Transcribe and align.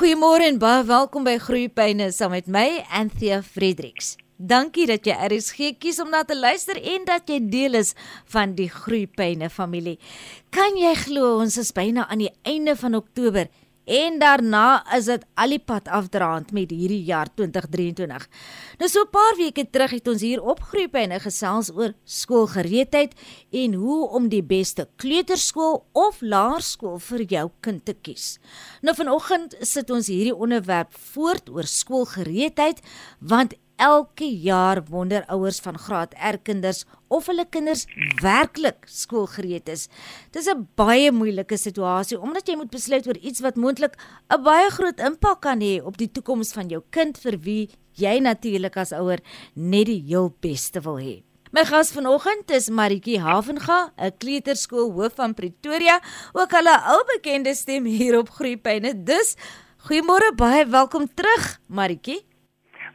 Goeiemôre 0.00 0.46
en 0.48 0.56
baie 0.56 0.84
welkom 0.88 1.26
by 1.28 1.34
Groeipyne 1.36 2.06
saam 2.16 2.30
met 2.32 2.46
my 2.48 2.78
Anthea 2.96 3.42
Fredericks. 3.44 4.14
Dankie 4.40 4.86
dat 4.88 5.04
jy 5.04 5.12
RSG 5.26 5.74
kies 5.76 5.98
om 6.00 6.08
na 6.08 6.22
te 6.24 6.32
luister 6.32 6.78
en 6.80 7.04
dat 7.04 7.28
jy 7.28 7.36
deel 7.52 7.76
is 7.82 7.90
van 8.32 8.54
die 8.56 8.70
Groeipyne 8.72 9.50
familie. 9.52 9.98
Kan 10.56 10.80
jy 10.80 10.94
glo 11.02 11.34
ons 11.42 11.60
is 11.60 11.74
byna 11.76 12.06
aan 12.08 12.24
die 12.24 12.32
einde 12.48 12.78
van 12.80 12.96
Oktober 12.96 13.52
en 13.90 14.18
daarna 14.22 14.84
is 14.94 15.08
dit 15.10 15.24
al 15.34 15.54
die 15.56 15.62
pad 15.66 15.88
afdraand 15.90 16.52
met 16.54 16.70
hierdie 16.70 17.02
jaar 17.08 17.26
2023. 17.34 18.26
Nou 18.78 18.88
so 18.88 19.02
'n 19.02 19.10
paar 19.10 19.34
weke 19.36 19.66
terug 19.70 19.90
het 19.90 20.08
ons 20.08 20.20
hier 20.22 20.42
opgeroep 20.42 20.94
en 20.94 21.20
gesels 21.20 21.70
oor 21.74 21.92
skoolgereedheid 22.04 23.14
en 23.50 23.74
hoe 23.74 24.08
om 24.08 24.28
die 24.28 24.42
beste 24.42 24.88
kleuterskool 24.96 25.84
of 25.92 26.20
laerskool 26.20 26.98
vir 26.98 27.22
jou 27.22 27.50
kind 27.60 27.84
te 27.84 27.94
kies. 27.94 28.38
Nou 28.80 28.94
vanoggend 28.94 29.56
sit 29.60 29.90
ons 29.90 30.06
hierdie 30.06 30.36
onderwerp 30.36 30.94
voort 31.12 31.50
oor 31.50 31.66
skoolgereedheid 31.66 32.80
want 33.18 33.54
elke 33.80 34.28
jaar 34.44 34.82
wonder 34.90 35.24
ouers 35.32 35.60
van 35.64 35.78
graad 35.78 36.12
R 36.14 36.38
kinders 36.44 36.84
of 37.08 37.26
hulle 37.30 37.46
kinders 37.48 37.86
werklik 38.20 38.84
skoolgereed 38.86 39.68
is. 39.72 39.88
Dis 40.32 40.48
'n 40.48 40.68
baie 40.76 41.10
moeilike 41.12 41.56
situasie 41.56 42.20
omdat 42.20 42.48
jy 42.48 42.56
moet 42.56 42.70
besluit 42.70 43.06
oor 43.06 43.16
iets 43.16 43.40
wat 43.40 43.56
moontlik 43.56 43.96
'n 44.30 44.42
baie 44.42 44.70
groot 44.70 45.00
impak 45.00 45.40
kan 45.40 45.60
hê 45.60 45.80
op 45.82 45.96
die 45.96 46.12
toekoms 46.12 46.52
van 46.52 46.68
jou 46.68 46.82
kind 46.90 47.18
vir 47.18 47.38
wie 47.38 47.68
jy 47.94 48.20
natuurlik 48.20 48.76
as 48.76 48.92
ouer 48.92 49.20
net 49.54 49.86
die 49.86 50.02
heel 50.06 50.34
beste 50.40 50.80
wil 50.80 50.98
hê. 50.98 51.22
My 51.52 51.64
gas 51.64 51.90
vanoggend 51.90 52.50
is 52.50 52.70
Maritjie 52.70 53.18
Havenga, 53.18 53.92
'n 53.98 54.12
kleuterskool 54.18 54.92
hoof 54.92 55.14
van 55.16 55.34
Pretoria, 55.34 56.00
ook 56.32 56.50
hulle 56.52 56.76
ou 56.86 57.02
bekende 57.16 57.54
stem 57.54 57.84
hier 57.84 58.18
op 58.18 58.30
Groepyne. 58.30 59.02
Dus 59.04 59.36
goeiemôre, 59.88 60.34
baie 60.36 60.66
welkom 60.66 61.08
terug, 61.14 61.58
Maritjie. 61.66 62.29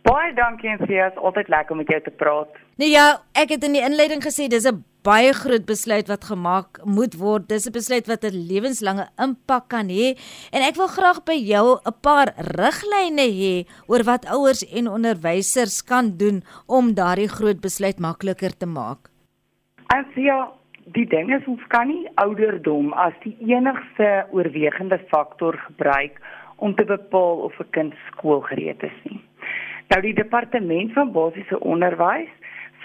Baie 0.06 0.34
dankie 0.38 0.70
en 0.70 0.82
vir 0.84 0.92
jou, 0.94 1.06
is 1.10 1.24
altyd 1.28 1.48
lekker 1.50 1.74
om 1.74 1.80
met 1.82 1.90
jou 1.90 2.02
te 2.06 2.12
praat. 2.14 2.58
Nee 2.78 2.92
ja, 2.92 3.06
ek 3.34 3.56
het 3.56 3.64
in 3.66 3.74
die 3.74 3.82
inleiding 3.82 4.22
gesê 4.22 4.46
dis 4.52 4.68
'n 4.70 4.84
baie 5.06 5.34
groot 5.34 5.66
besluit 5.66 6.08
wat 6.10 6.28
gemaak 6.30 6.80
moet 6.86 7.16
word. 7.18 7.48
Dis 7.50 7.66
'n 7.68 7.74
besluit 7.74 8.08
wat 8.08 8.24
'n 8.24 8.46
lewenslange 8.50 9.06
impak 9.26 9.70
kan 9.70 9.90
hê 9.90 10.18
en 10.54 10.62
ek 10.62 10.76
wil 10.76 10.88
graag 10.88 11.24
by 11.26 11.38
jou 11.54 11.78
'n 11.78 11.96
paar 12.02 12.34
riglyne 12.38 13.28
hê 13.42 13.66
oor 13.88 14.04
wat 14.04 14.26
ouers 14.26 14.62
en 14.78 14.88
onderwysers 14.88 15.82
kan 15.82 16.18
doen 16.18 16.44
om 16.68 16.94
daardie 16.94 17.30
groot 17.38 17.62
besluit 17.62 18.00
makliker 18.00 18.54
te 18.58 18.66
maak. 18.66 19.10
As 19.88 20.06
ja, 20.16 20.52
die 20.94 21.08
ding 21.08 21.34
is 21.34 21.48
ons 21.48 21.64
kan 21.68 21.88
nie 21.88 22.08
ouderdom 22.16 22.94
as 22.94 23.14
die 23.24 23.38
enigste 23.40 24.26
oorwegende 24.32 25.00
faktor 25.10 25.58
gebruik 25.68 26.22
om 26.58 26.76
te 26.76 26.86
bepaal 26.86 27.38
of 27.48 27.60
'n 27.60 27.70
kind 27.72 27.94
skoolgereed 28.12 28.84
is 28.84 29.00
nie. 29.04 29.22
Nou 29.88 30.02
die 30.02 30.14
departement 30.14 30.94
van 30.94 31.12
basiese 31.12 31.60
onderwys 31.60 32.32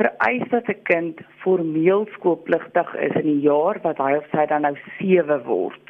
vereis 0.01 0.48
dat 0.48 0.69
'n 0.69 0.83
kind 0.83 1.20
formeel 1.43 2.06
skoolpligtig 2.12 2.95
is 2.95 3.15
in 3.15 3.29
die 3.33 3.41
jaar 3.41 3.81
wat 3.83 3.98
hy 3.98 4.12
of 4.17 4.27
sy 4.33 4.47
dan 4.47 4.62
nou 4.62 4.77
7 4.98 5.43
word. 5.45 5.87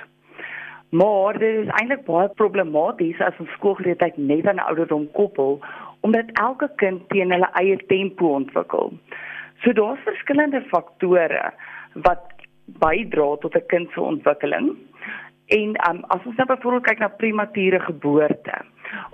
Maar 0.91 1.39
dit 1.39 1.67
is 1.67 1.73
eintlik 1.79 2.05
baie 2.05 2.29
problematies 2.29 3.21
as 3.21 3.39
ons 3.39 3.51
skoolgereedheid 3.51 4.17
net 4.17 4.47
aan 4.47 4.59
ouderdom 4.59 5.11
koppel 5.13 5.61
omdat 6.01 6.31
elke 6.33 6.71
kind 6.77 7.09
teen 7.09 7.31
hulle 7.31 7.51
eie 7.53 7.77
tempo 7.87 8.33
ontwikkel. 8.35 8.93
So 9.63 9.73
daar's 9.73 10.03
verskillende 10.05 10.63
faktore 10.73 11.53
wat 11.95 12.23
bydra 12.67 13.37
tot 13.37 13.55
'n 13.55 13.67
kind 13.67 13.91
se 13.91 14.01
ontwikkeling. 14.01 14.77
En 15.47 15.69
um, 15.91 16.05
as 16.09 16.27
ons 16.27 16.37
nou 16.37 16.47
byvoorbeeld 16.47 16.87
kyk 16.87 16.99
na 16.99 17.09
premature 17.09 17.81
geboorte, 17.81 18.55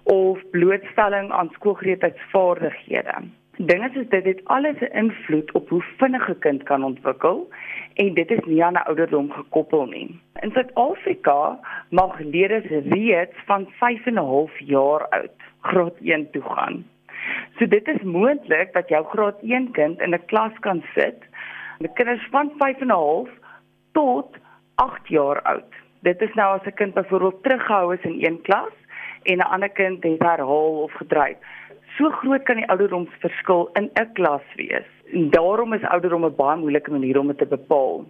of 0.02 0.50
blootstelling 0.50 1.32
aan 1.32 1.50
skoolgereedheidsvaardighede. 1.52 3.14
Dinge 3.56 3.88
soos 3.94 4.08
dit 4.08 4.24
het 4.24 4.40
alles 4.44 4.76
'n 4.80 4.92
invloed 4.92 5.52
op 5.52 5.68
hoe 5.68 5.82
vinnig 5.96 6.28
'n 6.28 6.38
kind 6.38 6.62
kan 6.62 6.84
ontwikkel 6.84 7.48
en 7.94 8.14
dit 8.14 8.30
is 8.30 8.44
nie 8.44 8.64
aan 8.64 8.72
'n 8.72 8.86
ouderdom 8.86 9.30
gekoppel 9.32 9.86
nie. 9.86 10.20
In 10.40 10.50
Suid-Afrika 10.50 11.58
mag 11.90 12.18
leerders 12.18 12.66
reeds 12.66 13.36
van 13.46 13.66
5 13.70 14.06
en 14.06 14.14
'n 14.14 14.16
half 14.16 14.58
jaar 14.58 15.08
oud 15.08 15.40
graad 15.60 15.94
1 16.00 16.30
toe 16.30 16.42
gaan. 16.42 16.84
So 17.58 17.66
dit 17.66 17.88
is 17.88 18.02
moontlik 18.02 18.72
dat 18.72 18.88
jou 18.88 19.04
graad 19.04 19.42
1 19.42 19.70
kind 19.70 20.00
in 20.00 20.14
'n 20.14 20.24
klas 20.26 20.52
kan 20.60 20.82
sit 20.94 21.18
met 21.78 21.92
kinders 21.92 22.28
van 22.30 22.52
5 22.58 22.80
en 22.80 22.86
'n 22.86 22.90
half 22.90 23.28
tot 23.92 24.36
8 24.74 25.08
jaar 25.08 25.42
oud. 25.42 25.72
Dit 26.00 26.20
is 26.20 26.34
nou 26.34 26.58
as 26.58 26.66
'n 26.66 26.74
kind 26.74 26.94
byvoorbeeld 26.94 27.42
teruggehou 27.42 27.94
is 27.94 28.02
in 28.02 28.24
een 28.24 28.42
klas 28.42 28.74
en 29.26 29.38
'n 29.38 29.50
ander 29.54 29.68
kind 29.68 30.02
het 30.02 30.22
herhaal 30.22 30.82
of 30.82 30.92
gedryf. 30.92 31.36
So 31.96 32.10
groot 32.10 32.42
kan 32.42 32.56
die 32.56 32.68
ouderdomsverskil 32.68 33.70
in 33.72 33.90
'n 33.94 34.12
klas 34.12 34.46
wees. 34.56 34.88
En 35.12 35.30
daarom 35.30 35.72
is 35.72 35.82
ouderdom 35.82 36.24
'n 36.24 36.34
baie 36.36 36.56
moeilike 36.56 36.90
manier 36.90 37.18
om 37.18 37.26
dit 37.26 37.38
te 37.38 37.46
bepaal. 37.46 38.04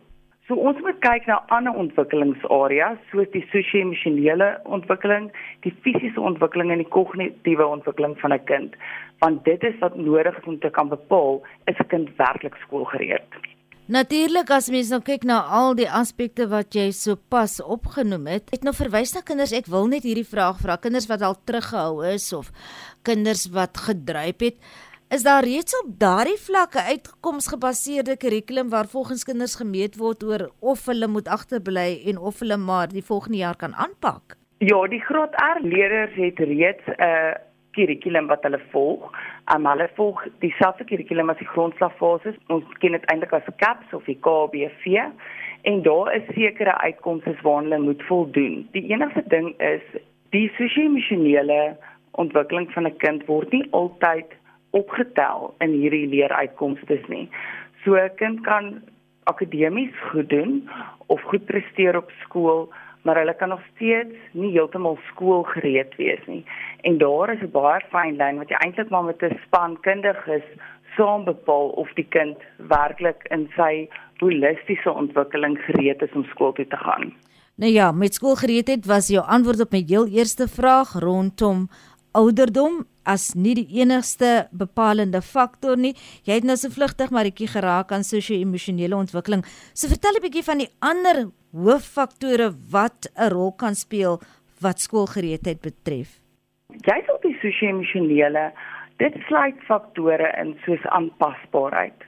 So 0.47 0.55
ons 0.55 0.79
moet 0.81 0.99
kyk 1.03 1.25
na 1.27 1.43
ander 1.47 1.75
ontwikkelingsareas 1.75 2.99
soos 3.11 3.31
die 3.33 3.43
sosio-emosionele 3.51 4.61
ontwikkeling, 4.65 5.33
die 5.61 5.75
fisiese 5.83 6.21
ontwikkeling 6.21 6.71
en 6.71 6.79
die 6.79 6.93
kognitiewe 6.97 7.67
ontwikkeling 7.67 8.15
van 8.21 8.33
'n 8.33 8.45
kind, 8.45 8.77
want 9.19 9.45
dit 9.45 9.63
is 9.63 9.79
wat 9.79 9.97
nodig 9.97 10.39
is 10.39 10.45
om 10.45 10.59
te 10.59 10.71
kan 10.71 10.89
bepaal 10.89 11.43
is 11.65 11.79
'n 11.79 11.87
kind 11.87 12.17
werklik 12.17 12.55
skoolgereed. 12.55 13.56
Natuurlik 13.87 14.49
as 14.51 14.67
mens 14.67 14.89
nou 14.91 14.99
kyk 15.07 15.23
na 15.23 15.37
al 15.55 15.77
die 15.79 15.87
aspekte 15.87 16.49
wat 16.51 16.75
jy 16.75 16.89
sopas 16.91 17.61
opgenoem 17.63 18.25
het, 18.33 18.49
het 18.51 18.65
nou 18.67 18.73
verwys 18.75 19.13
na 19.15 19.21
kinders. 19.23 19.53
Ek 19.55 19.69
wil 19.71 19.87
net 19.93 20.03
hierdie 20.03 20.27
vraag 20.27 20.59
vra, 20.59 20.75
kinders 20.83 21.07
wat 21.07 21.23
al 21.23 21.37
teruggehou 21.47 22.03
is 22.11 22.27
of 22.35 22.51
kinders 23.07 23.45
wat 23.55 23.79
gedryp 23.87 24.43
het, 24.43 24.59
is 25.15 25.23
daar 25.23 25.47
reeds 25.47 25.77
op 25.85 25.93
daardie 26.01 26.35
vlakke 26.49 26.83
uitkomsgebaseerde 26.83 28.17
kurrikulum 28.19 28.75
waar 28.75 28.91
volgens 28.91 29.23
kinders 29.23 29.55
gemeet 29.55 29.95
word 30.03 30.27
oor 30.27 30.49
of 30.59 30.83
hulle 30.91 31.07
moet 31.07 31.31
agterbly 31.31 32.03
en 32.11 32.19
of 32.19 32.43
hulle 32.43 32.59
maar 32.59 32.91
die 32.91 33.07
volgende 33.07 33.39
jaar 33.39 33.55
kan 33.55 33.79
aanpak? 33.79 34.35
Ja, 34.59 34.83
die 34.91 35.03
graad 35.07 35.39
R 35.39 35.63
leerders 35.63 36.19
het 36.19 36.43
reeds 36.43 36.91
'n 36.91 36.99
uh, 36.99 37.39
kurrikulum 37.77 38.31
wat 38.33 38.45
hulle 38.49 38.61
volg. 38.73 39.11
Um, 39.55 39.69
hulle 39.69 39.89
volg 39.99 40.25
dieselfde 40.45 40.87
kurrikulum 40.89 41.31
as 41.33 41.41
die 41.43 41.51
grondslagfases. 41.53 42.39
Ons 42.53 42.79
ken 42.83 42.97
dit 42.97 43.05
eintlik 43.13 43.35
as 43.37 43.51
CAPS 43.63 43.95
of 43.97 44.09
die 44.11 44.19
KBV 44.27 45.07
en 45.67 45.83
daar 45.83 46.13
is 46.15 46.27
sekere 46.35 46.77
uitkomste 46.79 47.35
waaraan 47.43 47.71
hulle 47.71 47.85
moet 47.89 48.03
voldoen. 48.09 48.67
Die 48.77 48.87
enigste 48.93 49.25
ding 49.33 49.53
is 49.59 49.85
die 50.35 50.49
sosio-emosionele 50.59 51.77
ontwikkeling 52.23 52.69
van 52.73 52.87
'n 52.87 52.97
kind 53.05 53.27
word 53.27 53.53
nie 53.53 53.67
altyd 53.71 54.37
opgetel 54.71 55.55
in 55.65 55.73
hierdie 55.81 56.07
leeruitkomste 56.07 57.01
nie. 57.09 57.29
So 57.85 57.97
'n 57.97 58.15
kind 58.17 58.41
kan 58.41 58.83
akademies 59.25 59.95
goed 60.11 60.29
doen 60.29 60.71
of 61.07 61.23
goed 61.23 61.45
presteer 61.45 61.97
op 61.97 62.11
skool, 62.23 62.69
maar 63.07 63.21
hulle 63.23 63.37
kan 63.39 63.49
nog 63.49 63.61
steeds 63.75 64.17
nie 64.33 64.51
heeltemal 64.51 64.97
skoolgereed 65.11 65.93
wees 65.97 66.23
nie. 66.27 66.43
En 66.89 66.99
daar 66.99 67.31
is 67.35 67.43
'n 67.43 67.51
baie 67.51 67.81
fyn 67.93 68.17
lyn 68.17 68.41
wat 68.43 68.51
jy 68.51 68.59
eintlik 68.59 68.91
maar 68.91 69.05
met 69.05 69.23
'n 69.23 69.39
span 69.47 69.81
kundiges 69.81 70.47
saam 70.97 71.25
bepaal 71.25 71.69
of 71.83 71.89
die 71.95 72.09
kind 72.09 72.39
werklik 72.57 73.21
in 73.31 73.49
sy 73.57 73.89
holistiese 74.19 74.93
ontwikkeling 74.93 75.59
gereed 75.59 76.03
is 76.03 76.15
om 76.15 76.25
skool 76.25 76.53
toe 76.53 76.67
te 76.67 76.77
gaan. 76.77 77.13
Nou 77.55 77.73
ja, 77.73 77.93
met 77.93 78.15
skoolgereedheid 78.15 78.87
was 78.87 79.09
jou 79.09 79.25
antwoord 79.27 79.61
op 79.61 79.71
my 79.73 79.83
heel 79.87 80.07
eerste 80.07 80.49
vraag 80.49 80.93
rondom 80.93 81.69
ouderdom 82.17 82.85
as 83.07 83.35
nie 83.35 83.55
die 83.55 83.81
enigste 83.81 84.49
bepalende 84.51 85.23
faktor 85.23 85.77
nie. 85.77 85.95
Jy 86.27 86.41
het 86.41 86.45
nou 86.45 86.57
so 86.57 86.73
vlugtig 86.75 87.13
maretjie 87.15 87.49
geraak 87.49 87.93
aan 87.93 88.05
sosio-emosionele 88.05 88.97
ontwikkeling. 88.97 89.45
So 89.75 89.89
vertel 89.89 90.17
'n 90.17 90.23
bietjie 90.23 90.45
van 90.45 90.59
die 90.59 90.71
ander 90.81 91.31
hooffaktore 91.65 92.51
wat 92.71 93.09
'n 93.17 93.31
rol 93.33 93.53
kan 93.53 93.75
speel 93.75 94.21
wat 94.61 94.81
skoolgereedheid 94.81 95.61
betref? 95.61 96.21
Jy 96.89 96.99
sê 97.07 97.15
die 97.23 97.39
sosio-emosionele, 97.41 98.53
dit 98.97 99.15
sluit 99.29 99.59
faktore 99.69 100.29
in 100.43 100.57
soos 100.65 100.85
aanpasbaarheid. 100.85 102.05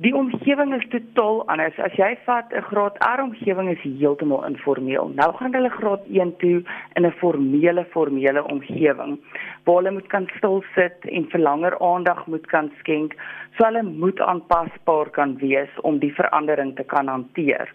Die 0.00 0.14
omgewing 0.16 0.72
is 0.74 0.86
totaal 0.88 1.42
anders. 1.52 1.78
As 1.78 1.92
jy 1.92 2.16
vat 2.24 2.52
'n 2.52 2.62
graad 2.70 2.96
R 3.04 3.20
omgewing 3.22 3.68
is 3.68 3.82
heeltemal 3.82 4.44
informeel. 4.44 5.12
Nou 5.14 5.32
gaan 5.36 5.52
hulle 5.54 5.68
graad 5.68 6.00
1 6.08 6.36
toe 6.36 6.62
in 6.96 7.06
'n 7.06 7.12
formele 7.20 7.84
formele 7.84 8.42
omgewing 8.44 9.20
waar 9.64 9.76
hulle 9.76 9.90
moet 9.90 10.08
kan 10.08 10.26
stil 10.36 10.64
sit 10.74 11.04
en 11.04 11.28
vir 11.30 11.40
langer 11.40 11.78
aandag 11.78 12.26
moet 12.26 12.46
kan 12.46 12.72
skenk, 12.78 13.14
so 13.56 13.64
hulle 13.64 13.82
moet 13.82 14.20
aanpasbaar 14.20 15.10
kan 15.10 15.36
wees 15.36 15.72
om 15.82 15.98
die 15.98 16.14
verandering 16.14 16.76
te 16.76 16.84
kan 16.84 17.06
hanteer 17.08 17.68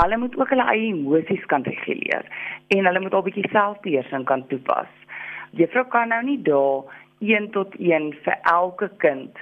hulle 0.00 0.18
moet 0.18 0.36
ook 0.38 0.52
hulle 0.54 0.66
eie 0.72 0.88
emosies 0.92 1.44
kan 1.52 1.64
reguleer 1.68 2.26
en 2.76 2.88
hulle 2.88 3.00
moet 3.00 3.14
al 3.14 3.24
bietjie 3.28 3.48
selfbeheersing 3.52 4.24
kan 4.24 4.46
toepas. 4.48 4.90
Juffrou 5.58 5.84
kan 5.92 6.08
nou 6.08 6.22
nie 6.24 6.38
daar 6.42 6.88
1 7.20 7.50
tot 7.50 7.74
1 7.78 8.12
vir 8.24 8.38
elke 8.52 8.88
kind 9.04 9.36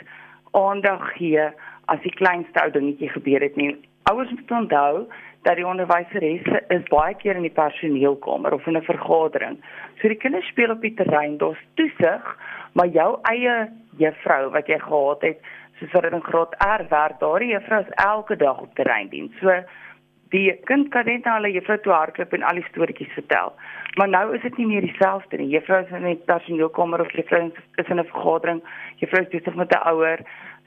aandag 0.58 1.12
gee 1.16 1.46
as 1.92 2.00
die 2.02 2.14
kleinste 2.18 2.62
ou 2.62 2.70
dingetjie 2.74 3.10
gebeur 3.14 3.44
het 3.46 3.56
nie. 3.56 3.74
Ouers 4.10 4.30
moet 4.34 4.50
onthou 4.50 5.06
dat 5.46 5.56
die 5.56 5.66
onderwyseres 5.66 6.48
is 6.68 6.88
baie 6.92 7.14
keer 7.20 7.38
in 7.38 7.46
die 7.46 7.56
personeelkamer 7.56 8.52
of 8.52 8.66
in 8.66 8.76
'n 8.76 8.82
vergadering. 8.82 9.56
So 10.00 10.08
die 10.08 10.20
kinders 10.20 10.48
speel 10.48 10.70
op 10.70 10.80
die 10.80 10.94
terrein, 10.94 11.38
daar's 11.38 11.62
toesig, 11.74 12.36
maar 12.72 12.86
jou 12.86 13.18
eie 13.22 13.70
juffrou 13.96 14.50
wat 14.50 14.66
jy 14.66 14.78
gehad 14.78 15.22
het, 15.22 15.40
soos 15.78 15.92
wat 15.92 16.02
dit 16.02 16.12
in 16.12 16.22
graad 16.22 16.54
R 16.58 16.84
werk, 16.88 17.20
daardie 17.20 17.52
juffrou 17.52 17.80
is 17.80 17.94
elke 18.04 18.36
dag 18.36 18.60
op 18.60 18.74
terreindiens. 18.74 19.32
So 19.40 19.62
die 20.30 20.52
kind 20.68 20.90
kan 20.94 21.06
net 21.06 21.24
na 21.26 21.36
hulle 21.38 21.50
juffrou 21.54 21.76
toe 21.82 21.92
hardloop 21.92 22.34
en 22.36 22.44
al 22.46 22.60
die 22.60 22.66
storieetjies 22.68 23.16
vertel. 23.16 23.52
Maar 23.98 24.08
nou 24.08 24.24
is 24.36 24.42
dit 24.46 24.56
nie 24.60 24.66
meer 24.66 24.86
dieselfde 24.86 25.40
nie. 25.40 25.48
Juffrou 25.50 25.80
is 25.82 25.90
in 25.96 26.06
die 26.06 26.18
personeelkamer 26.30 27.02
of 27.02 27.12
juffrou 27.16 27.48
is 27.50 27.90
in 27.90 27.98
'n 27.98 28.12
vergadering, 28.12 28.62
juffrou 29.02 29.22
is 29.22 29.32
besig 29.34 29.54
met 29.54 29.74
'n 29.74 29.88
ouer. 29.92 30.20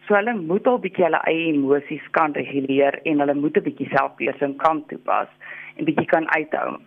So 0.07 0.15
hulle 0.15 0.33
moet 0.36 0.68
al 0.68 0.80
bietjie 0.80 1.06
hulle 1.06 1.21
eie 1.31 1.54
emosies 1.54 2.10
kan 2.12 2.33
reguleer 2.33 3.00
en 3.04 3.19
hulle 3.19 3.33
moet 3.33 3.57
'n 3.57 3.63
bietjie 3.63 3.89
selfbeheersing 3.89 4.57
kan 4.57 4.86
toepas 4.88 5.30
en 5.77 5.86
bietjie 5.86 6.07
kan 6.07 6.27
uithou. 6.36 6.77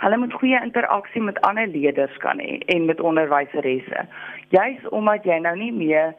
Hulle 0.00 0.16
moet 0.16 0.32
goeie 0.32 0.60
interaksie 0.62 1.22
met 1.22 1.40
ander 1.40 1.66
leerders 1.66 2.16
kan 2.16 2.38
hê 2.38 2.58
en 2.66 2.84
met 2.84 3.00
onderwyseresse. 3.00 4.06
Juis 4.48 4.88
omdat 4.88 5.24
jy 5.24 5.38
nou 5.38 5.56
nie 5.56 5.72
meer 5.72 6.14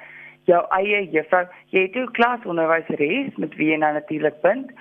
jou 0.46 0.66
eie 0.70 1.10
juffrou, 1.12 1.46
jy 1.70 1.82
het 1.82 1.94
jou 1.94 2.08
klasonderwyseres 2.12 3.36
met 3.36 3.56
wie 3.56 3.70
jy 3.72 3.78
nou 3.78 3.94
natuurlik 3.94 4.42
bind, 4.42 4.72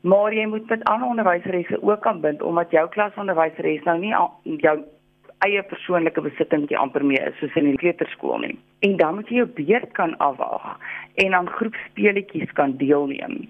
maar 0.00 0.34
jy 0.34 0.46
moet 0.46 0.68
met 0.68 0.84
ander 0.84 1.08
onderwyseresse 1.08 1.82
ook 1.82 2.02
kan 2.02 2.20
bind 2.20 2.42
omdat 2.42 2.70
jou 2.70 2.88
klasonderwyseres 2.88 3.84
nou 3.84 3.98
nie 3.98 4.14
jou 4.60 4.76
eie 5.44 5.62
persoonlike 5.62 6.20
besittingkie 6.20 6.78
amper 6.78 7.04
meer 7.04 7.28
is 7.28 7.38
soos 7.40 7.56
in 7.60 7.68
die 7.70 7.80
kleuterskool 7.80 8.38
nie. 8.44 8.54
En 8.86 8.96
dan 8.96 9.18
moet 9.18 9.28
jy 9.28 9.42
jou 9.42 9.50
beurt 9.58 9.92
kan 9.98 10.16
afwaag 10.24 10.76
en 11.24 11.34
aan 11.34 11.50
groepspeletjies 11.58 12.52
kan 12.52 12.76
deelneem. 12.80 13.44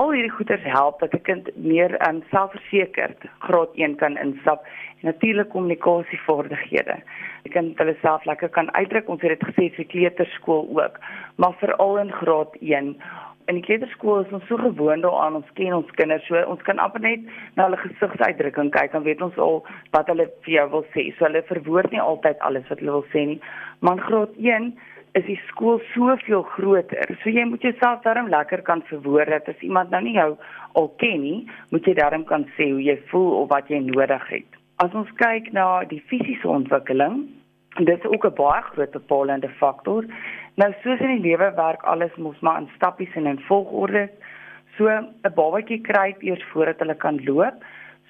Al 0.00 0.12
hierdie 0.14 0.32
goeders 0.32 0.62
help 0.64 1.00
dat 1.00 1.14
'n 1.14 1.22
kind 1.28 1.48
meer 1.56 1.92
um, 2.08 2.22
selfversekerd 2.30 3.24
graad 3.38 3.70
1 3.74 3.96
kan 3.96 4.16
instap 4.16 4.64
en 5.00 5.06
natuurlik 5.12 5.48
kommunikasievaardighede. 5.48 6.96
Die 7.42 7.52
kind 7.52 7.78
hulle 7.78 7.96
self 8.00 8.24
lekker 8.24 8.48
kan 8.48 8.74
uitdruk. 8.74 9.08
Ons 9.08 9.20
het 9.22 9.38
dit 9.38 9.48
gesê 9.48 9.74
vir 9.74 9.84
kleuterskool 9.84 10.68
ook, 10.82 10.98
maar 11.36 11.54
veral 11.58 11.98
in 11.98 12.12
graad 12.12 12.56
1 12.60 12.96
in 13.50 13.58
die 13.58 13.64
kleuterskool 13.66 14.22
is 14.22 14.32
ons 14.36 14.46
so 14.48 14.58
gewoond 14.60 15.02
daaraan 15.02 15.38
ons 15.40 15.48
ken 15.58 15.74
ons 15.74 15.90
kinders 15.98 16.26
so 16.28 16.38
ons 16.52 16.62
kan 16.68 16.78
amper 16.82 17.02
net 17.02 17.26
na 17.56 17.66
hulle 17.66 17.80
gesigsuitdrukking 17.82 18.70
kyk 18.76 18.94
dan 18.94 19.06
weet 19.06 19.24
ons 19.26 19.40
al 19.46 19.58
wat 19.96 20.12
hulle 20.12 20.28
vir 20.46 20.54
jou 20.54 20.66
wil 20.76 20.86
sê. 20.94 21.08
So 21.16 21.26
hulle 21.26 21.42
verwoord 21.48 21.90
nie 21.94 22.02
altyd 22.04 22.38
alles 22.46 22.68
wat 22.70 22.82
hulle 22.82 23.00
wil 23.00 23.08
sê 23.14 23.26
nie. 23.32 23.40
Maar 23.80 23.98
in 23.98 24.04
graad 24.06 24.38
1 24.52 24.70
is 25.18 25.26
die 25.26 25.38
skool 25.48 25.80
soveel 25.90 26.44
groter. 26.54 27.16
So 27.24 27.34
jy 27.34 27.48
moet 27.50 27.66
jouself 27.66 28.04
darm 28.06 28.30
lekker 28.30 28.62
kan 28.68 28.84
verwoord 28.92 29.34
dat 29.34 29.50
as 29.50 29.66
iemand 29.66 29.90
nou 29.90 30.02
nie 30.06 30.14
jou 30.14 30.30
al 30.78 30.88
ken 31.02 31.20
nie 31.26 31.40
moet 31.74 31.90
jy 31.90 31.96
darm 31.98 32.24
kan 32.30 32.46
sê 32.56 32.70
hoe 32.70 32.82
jy 32.86 32.96
voel 33.10 33.42
of 33.42 33.50
wat 33.50 33.72
jy 33.72 33.82
nodig 33.88 34.30
het. 34.30 34.58
As 34.80 34.94
ons 34.96 35.10
kyk 35.18 35.50
na 35.56 35.82
die 35.90 36.02
fisiese 36.12 36.48
ontwikkeling 36.48 37.24
dit 37.76 37.98
is 37.98 38.04
ook 38.04 38.24
'n 38.26 38.34
baie 38.34 38.62
groot 38.62 38.90
bepalende 38.90 39.48
faktor 39.48 40.04
Nou 40.60 40.68
soos 40.82 41.00
in 41.00 41.14
die 41.14 41.30
lewe 41.30 41.46
werk 41.56 41.84
alles 41.88 42.14
mos 42.20 42.38
maar 42.44 42.58
in 42.60 42.68
stappies 42.74 43.14
en 43.16 43.28
in 43.30 43.38
volgorde. 43.46 44.08
So 44.76 44.88
'n 44.88 45.32
babatjie 45.34 45.80
kry 45.80 46.14
eers 46.18 46.44
voordat 46.52 46.78
hulle 46.78 46.94
kan 46.94 47.24
loop. 47.24 47.64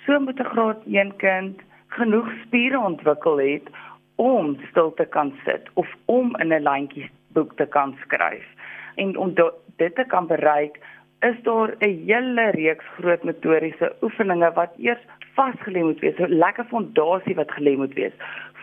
So 0.05 0.19
moet 0.21 0.41
'n 0.41 0.51
graad 0.55 0.83
1 0.87 1.17
kind 1.17 1.61
genoeg 1.89 2.29
spiere 2.45 2.79
ontwikkel 2.79 3.39
het 3.39 3.69
om 4.17 4.59
stil 4.71 4.95
te 4.95 5.05
kan 5.05 5.33
sit 5.45 5.69
of 5.75 5.89
om 6.05 6.37
in 6.37 6.53
'n 6.53 6.63
lyntjie 6.63 7.11
boek 7.33 7.57
te 7.57 7.67
kan 7.67 7.97
skryf. 8.03 8.47
En 8.95 9.17
om 9.17 9.35
dit 9.77 9.95
te 9.95 10.05
kan 10.05 10.27
bereik, 10.27 10.79
is 11.21 11.43
daar 11.43 11.75
'n 11.79 12.05
hele 12.07 12.51
reeks 12.51 12.85
groot 12.99 13.23
motoriese 13.23 13.93
oefeninge 14.03 14.53
wat 14.53 14.73
eers 14.79 15.05
vasgelê 15.37 15.83
moet 15.83 16.01
wees, 16.01 16.19
'n 16.19 16.39
lekker 16.39 16.65
fondasie 16.65 17.35
wat 17.35 17.51
gelê 17.51 17.77
moet 17.77 17.95
wees 17.95 18.13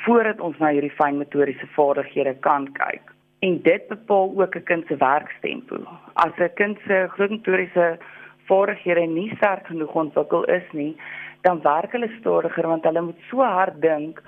voordat 0.06 0.40
ons 0.40 0.58
na 0.58 0.72
hierdie 0.76 0.94
fyn 0.98 1.18
motoriese 1.18 1.68
vaardighede 1.76 2.36
kan 2.46 2.72
kyk 2.74 3.14
en 3.46 3.62
dit 3.62 3.88
bepaal 3.88 4.32
ook 4.42 4.56
'n 4.56 4.64
kind 4.64 4.86
se 4.88 4.98
werkstempo. 4.98 5.76
As 6.14 6.34
'n 6.38 6.54
kind 6.54 6.78
se 6.88 7.08
grootmotoriese 7.10 7.98
vaardighede 8.46 9.06
nie 9.06 9.36
sterk 9.36 9.66
genoeg 9.68 9.94
ontwikkel 9.94 10.44
is 10.44 10.72
nie, 10.72 10.98
dan 11.42 11.62
werk 11.62 11.92
hulle 11.92 12.10
stadiger 12.20 12.68
want 12.68 12.84
hulle 12.84 13.02
moet 13.02 13.22
so 13.30 13.42
hard 13.42 13.82
dink 13.82 14.22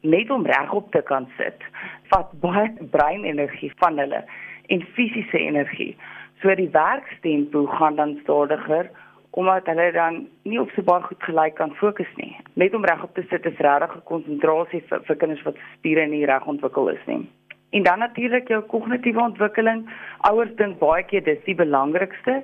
net 0.00 0.30
om 0.30 0.46
regop 0.46 0.92
te 0.92 1.02
kan 1.02 1.28
sit. 1.36 1.64
Vat 2.12 2.40
baie 2.40 2.72
breinenergie 2.90 3.72
van 3.76 3.98
hulle 3.98 4.24
en 4.66 4.86
fisiese 4.94 5.38
energie. 5.38 5.96
So 6.42 6.54
die 6.54 6.70
werkstempo 6.70 7.66
gaan 7.66 7.96
dan 7.96 8.18
stadiger 8.22 8.90
omdat 9.34 9.66
hulle 9.66 9.92
dan 9.92 10.18
nie 10.42 10.60
op 10.60 10.70
so 10.70 10.82
baie 10.86 11.02
goed 11.02 11.22
gelyk 11.26 11.54
kan 11.58 11.72
fokus 11.74 12.10
nie. 12.16 12.36
Net 12.54 12.74
om 12.74 12.84
regop 12.86 13.14
te 13.14 13.24
sit 13.30 13.46
is 13.50 13.62
regtig 13.66 13.96
'n 13.96 14.06
konsentrasie 14.10 14.82
vir, 14.88 15.00
vir 15.06 15.16
kinders 15.16 15.42
wat 15.42 15.56
spiere 15.74 16.06
nie 16.06 16.26
reg 16.26 16.46
ontwikkel 16.46 16.88
is 16.88 17.06
nie. 17.06 17.26
En 17.70 17.82
dan 17.82 17.98
natuurlik 17.98 18.48
jou 18.48 18.62
kognitiewe 18.62 19.20
ontwikkeling. 19.20 19.90
Ouers 20.20 20.54
dink 20.56 20.78
baie 20.78 21.02
keer 21.02 21.24
dis 21.24 21.44
die 21.44 21.54
belangrikste. 21.54 22.42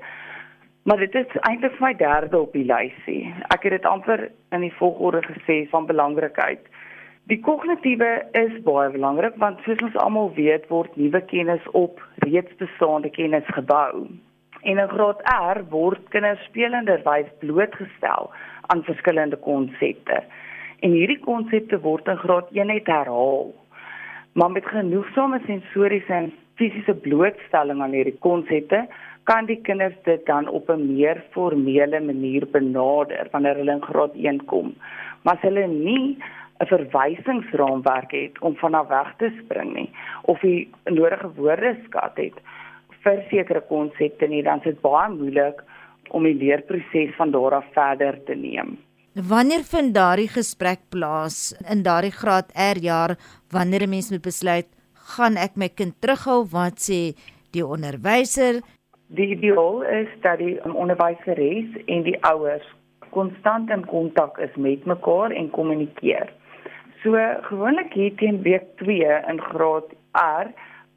Maar 0.82 0.96
dit 0.96 1.14
is 1.14 1.36
eintlik 1.40 1.72
vir 1.76 1.86
my 1.86 1.94
derde 1.94 2.40
op 2.40 2.52
die 2.52 2.64
lysie. 2.64 3.34
Ek 3.54 3.62
het 3.62 3.72
dit 3.72 3.86
amper 3.86 4.30
in 4.50 4.60
die 4.60 4.74
volgorde 4.74 5.22
gesê 5.22 5.68
van 5.70 5.86
belangrikheid. 5.86 6.66
Die 7.30 7.40
kognitiewe 7.40 8.24
is 8.32 8.62
baie 8.66 8.90
belangrik 8.90 9.36
want 9.36 9.60
soos 9.62 9.82
ons 9.86 9.96
almal 9.96 10.32
weet 10.34 10.66
word 10.68 10.96
nuwe 10.96 11.20
kennis 11.30 11.68
op 11.72 12.02
reeds 12.26 12.56
bestaande 12.56 13.10
kennis 13.10 13.46
gebou. 13.46 14.08
En 14.62 14.78
in 14.78 14.88
graad 14.88 15.22
R 15.54 15.64
word 15.68 16.08
kinders 16.08 16.44
spelenderwys 16.44 17.30
blootgestel 17.38 18.30
aan 18.66 18.84
verskillende 18.84 19.36
konsepte. 19.36 20.22
En 20.80 20.90
hierdie 20.90 21.20
konsepte 21.20 21.80
word 21.80 22.08
in 22.08 22.16
graad 22.16 22.48
1 22.52 22.66
net 22.66 22.86
herhaal 22.86 23.54
maar 24.32 24.50
met 24.50 24.66
genoegsame 24.66 25.40
sensoriese 25.46 26.12
en 26.12 26.32
fisiese 26.54 26.94
blootstelling 26.94 27.82
aan 27.82 27.96
hierdie 27.96 28.18
konsepte 28.18 28.84
kan 29.28 29.46
die 29.46 29.58
kinders 29.66 29.96
dit 30.06 30.22
dan 30.26 30.48
op 30.48 30.70
'n 30.70 30.86
meer 30.94 31.22
formele 31.30 32.00
manier 32.00 32.46
benader 32.50 33.28
wanneer 33.30 33.56
hulle 33.56 33.72
in 33.72 33.82
graad 33.82 34.14
1 34.14 34.44
kom. 34.44 34.74
Maar 35.22 35.34
as 35.34 35.42
hulle 35.42 35.66
nie 35.66 36.18
'n 36.60 36.66
verwysingsraamwerk 36.66 38.10
het 38.10 38.40
om 38.40 38.56
vanaf 38.56 38.88
weg 38.88 39.14
te 39.16 39.32
spring 39.44 39.74
nie 39.74 39.90
of 40.22 40.40
die 40.40 40.70
nodige 40.84 41.30
woordeskat 41.34 42.12
het 42.14 42.38
vir 43.04 43.22
sekere 43.30 43.62
konsepte 43.68 44.28
nie, 44.28 44.42
dan 44.42 44.58
is 44.58 44.72
dit 44.72 44.80
baie 44.82 45.08
moeilik 45.12 45.62
om 46.10 46.24
die 46.24 46.34
leerproses 46.34 47.14
van 47.16 47.30
daar 47.30 47.60
af 47.60 47.68
verder 47.74 48.18
te 48.26 48.34
neem. 48.34 48.78
Wanneer 49.14 49.64
vind 49.66 49.94
daardie 49.94 50.28
gesprek 50.30 50.80
plaas 50.90 51.52
in 51.70 51.82
daardie 51.82 52.14
graad 52.14 52.52
R 52.54 52.78
jaar 52.78 53.16
wanneer 53.50 53.82
'n 53.86 53.90
mens 53.90 54.10
moet 54.10 54.22
besluit 54.22 54.68
gaan 55.16 55.36
ek 55.36 55.56
my 55.56 55.68
kind 55.68 55.94
terughou 56.00 56.46
wat 56.50 56.78
sê 56.78 57.14
die 57.52 57.66
onderwyser 57.66 58.62
die 59.10 59.26
ideaal 59.34 59.82
is 59.82 60.10
dat 60.22 60.38
die 60.38 60.54
onderwyseres 60.62 61.70
en 61.86 62.04
die 62.06 62.16
ouers 62.26 62.66
konstant 63.10 63.70
in 63.74 63.82
kontak 63.90 64.38
is 64.38 64.54
met 64.54 64.84
mekaar 64.86 65.34
en 65.34 65.50
kommunikeer. 65.50 66.30
So 67.02 67.18
gewoonlik 67.48 67.94
hier 67.98 68.14
teen 68.20 68.42
week 68.46 68.68
2 68.82 69.16
in 69.32 69.40
graad 69.48 69.90
R 70.14 70.52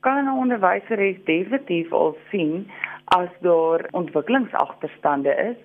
kan 0.06 0.26
'n 0.26 0.38
onderwyseres 0.44 1.18
definitief 1.26 1.92
al 1.92 2.16
sien 2.30 2.68
as 3.06 3.30
daar 3.42 3.88
ontwikkelingsagterstande 3.92 5.34
is, 5.50 5.60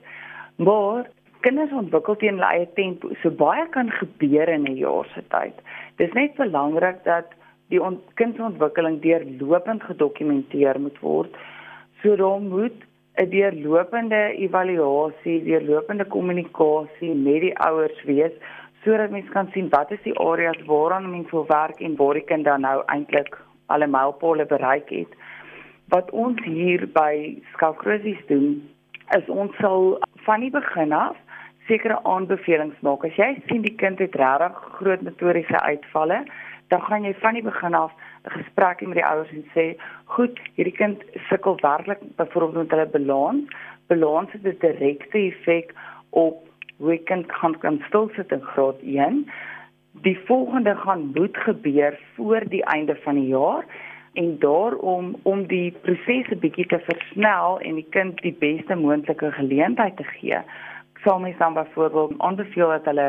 maar 0.56 1.06
kinders 1.40 1.72
ontwikkel 1.72 2.16
teen 2.16 2.38
hulle 2.38 2.50
eie 2.52 2.68
tempo. 2.74 3.10
So 3.22 3.30
baie 3.30 3.66
kan 3.76 3.90
gebeur 3.90 4.48
in 4.48 4.64
'n 4.64 4.76
jaar 4.76 5.06
se 5.14 5.22
tyd. 5.34 5.54
Dis 5.96 6.12
net 6.12 6.34
belangrik 6.34 7.04
dat 7.04 7.26
die 7.68 7.80
kindontwikkeling 8.14 9.00
deurlopend 9.00 9.82
gedokumenteer 9.82 10.80
moet 10.80 10.98
word. 11.00 11.36
So 12.02 12.16
dan 12.16 12.48
moet 12.48 12.78
'n 13.16 13.30
deurlopende 13.30 14.34
evaluasie, 14.46 15.42
deurlopende 15.44 16.04
kommunikasie 16.04 17.14
met 17.14 17.40
die 17.40 17.58
ouers 17.58 18.02
wees 18.04 18.32
sodat 18.84 19.10
mens 19.10 19.28
kan 19.28 19.48
sien 19.52 19.68
wat 19.68 19.90
is 19.90 20.02
die 20.02 20.18
areas 20.18 20.60
waaraan 20.66 21.10
mens 21.10 21.30
wil 21.30 21.46
werk 21.46 21.80
en 21.80 21.96
waar 21.96 22.14
die 22.14 22.24
kind 22.24 22.44
dan 22.44 22.60
nou 22.60 22.82
eintlik 22.86 23.38
alle 23.68 23.86
mylpale 23.86 24.46
bereik 24.46 24.90
het. 24.90 25.14
Wat 25.92 26.10
ons 26.10 26.40
hier 26.44 26.84
by 26.92 27.38
Skalkruisies 27.54 28.20
doen, 28.28 28.60
is 29.16 29.28
ons 29.32 29.54
sal 29.62 29.96
van 30.26 30.44
die 30.44 30.52
begin 30.52 30.92
af 30.92 31.16
sekere 31.68 31.98
aanbevelings 32.08 32.80
maak. 32.84 33.04
As 33.04 33.16
jy 33.20 33.30
sien 33.48 33.64
die 33.64 33.76
kind 33.80 34.00
het 34.00 34.16
regtig 34.16 34.60
groot 34.78 35.04
motoriese 35.04 35.60
uitvalle, 35.60 36.22
dan 36.72 36.82
gaan 36.84 37.04
jy 37.04 37.14
van 37.22 37.36
die 37.36 37.44
begin 37.44 37.74
af 37.74 37.92
'n 38.24 38.36
gesprek 38.36 38.80
met 38.86 38.98
die 39.00 39.06
ouers 39.06 39.32
en 39.32 39.44
sê, 39.54 39.76
"Goed, 40.04 40.40
hierdie 40.56 40.76
kind 40.76 41.04
sukkel 41.28 41.56
werklik 41.60 42.00
byvoorbeeld 42.16 42.68
met 42.68 42.70
hulle 42.70 42.86
balans. 42.86 43.44
Balans 43.86 44.32
het 44.32 44.44
'n 44.44 44.56
direkte 44.60 45.18
effek 45.18 45.74
op 46.10 46.36
hoe 46.78 46.90
die 46.90 47.02
kind 47.04 47.26
kan 47.60 47.82
stil 47.86 48.10
sit 48.14 48.32
in 48.32 48.42
graad 48.42 48.80
1. 48.82 49.26
Die 50.02 50.18
volgende 50.24 50.76
gaan 50.76 51.10
moet 51.14 51.36
gebeur 51.36 51.98
voor 52.14 52.42
die 52.48 52.64
einde 52.64 52.96
van 53.04 53.14
die 53.14 53.28
jaar." 53.28 53.64
en 54.18 54.38
daarom 54.38 55.16
om 55.22 55.46
die 55.46 55.70
prosesse 55.82 56.36
bietjie 56.36 56.66
te 56.66 56.78
versnel 56.86 57.60
en 57.60 57.76
die 57.78 57.86
kind 57.94 58.18
die 58.24 58.34
beste 58.40 58.74
moontlike 58.74 59.30
geleentheid 59.36 59.96
te 59.96 60.06
gee, 60.16 60.40
sal 61.04 61.20
mens 61.22 61.38
dan 61.38 61.54
byvoorbeeld 61.54 62.14
aanbeveel 62.18 62.72
dat 62.74 62.88
hulle 62.90 63.08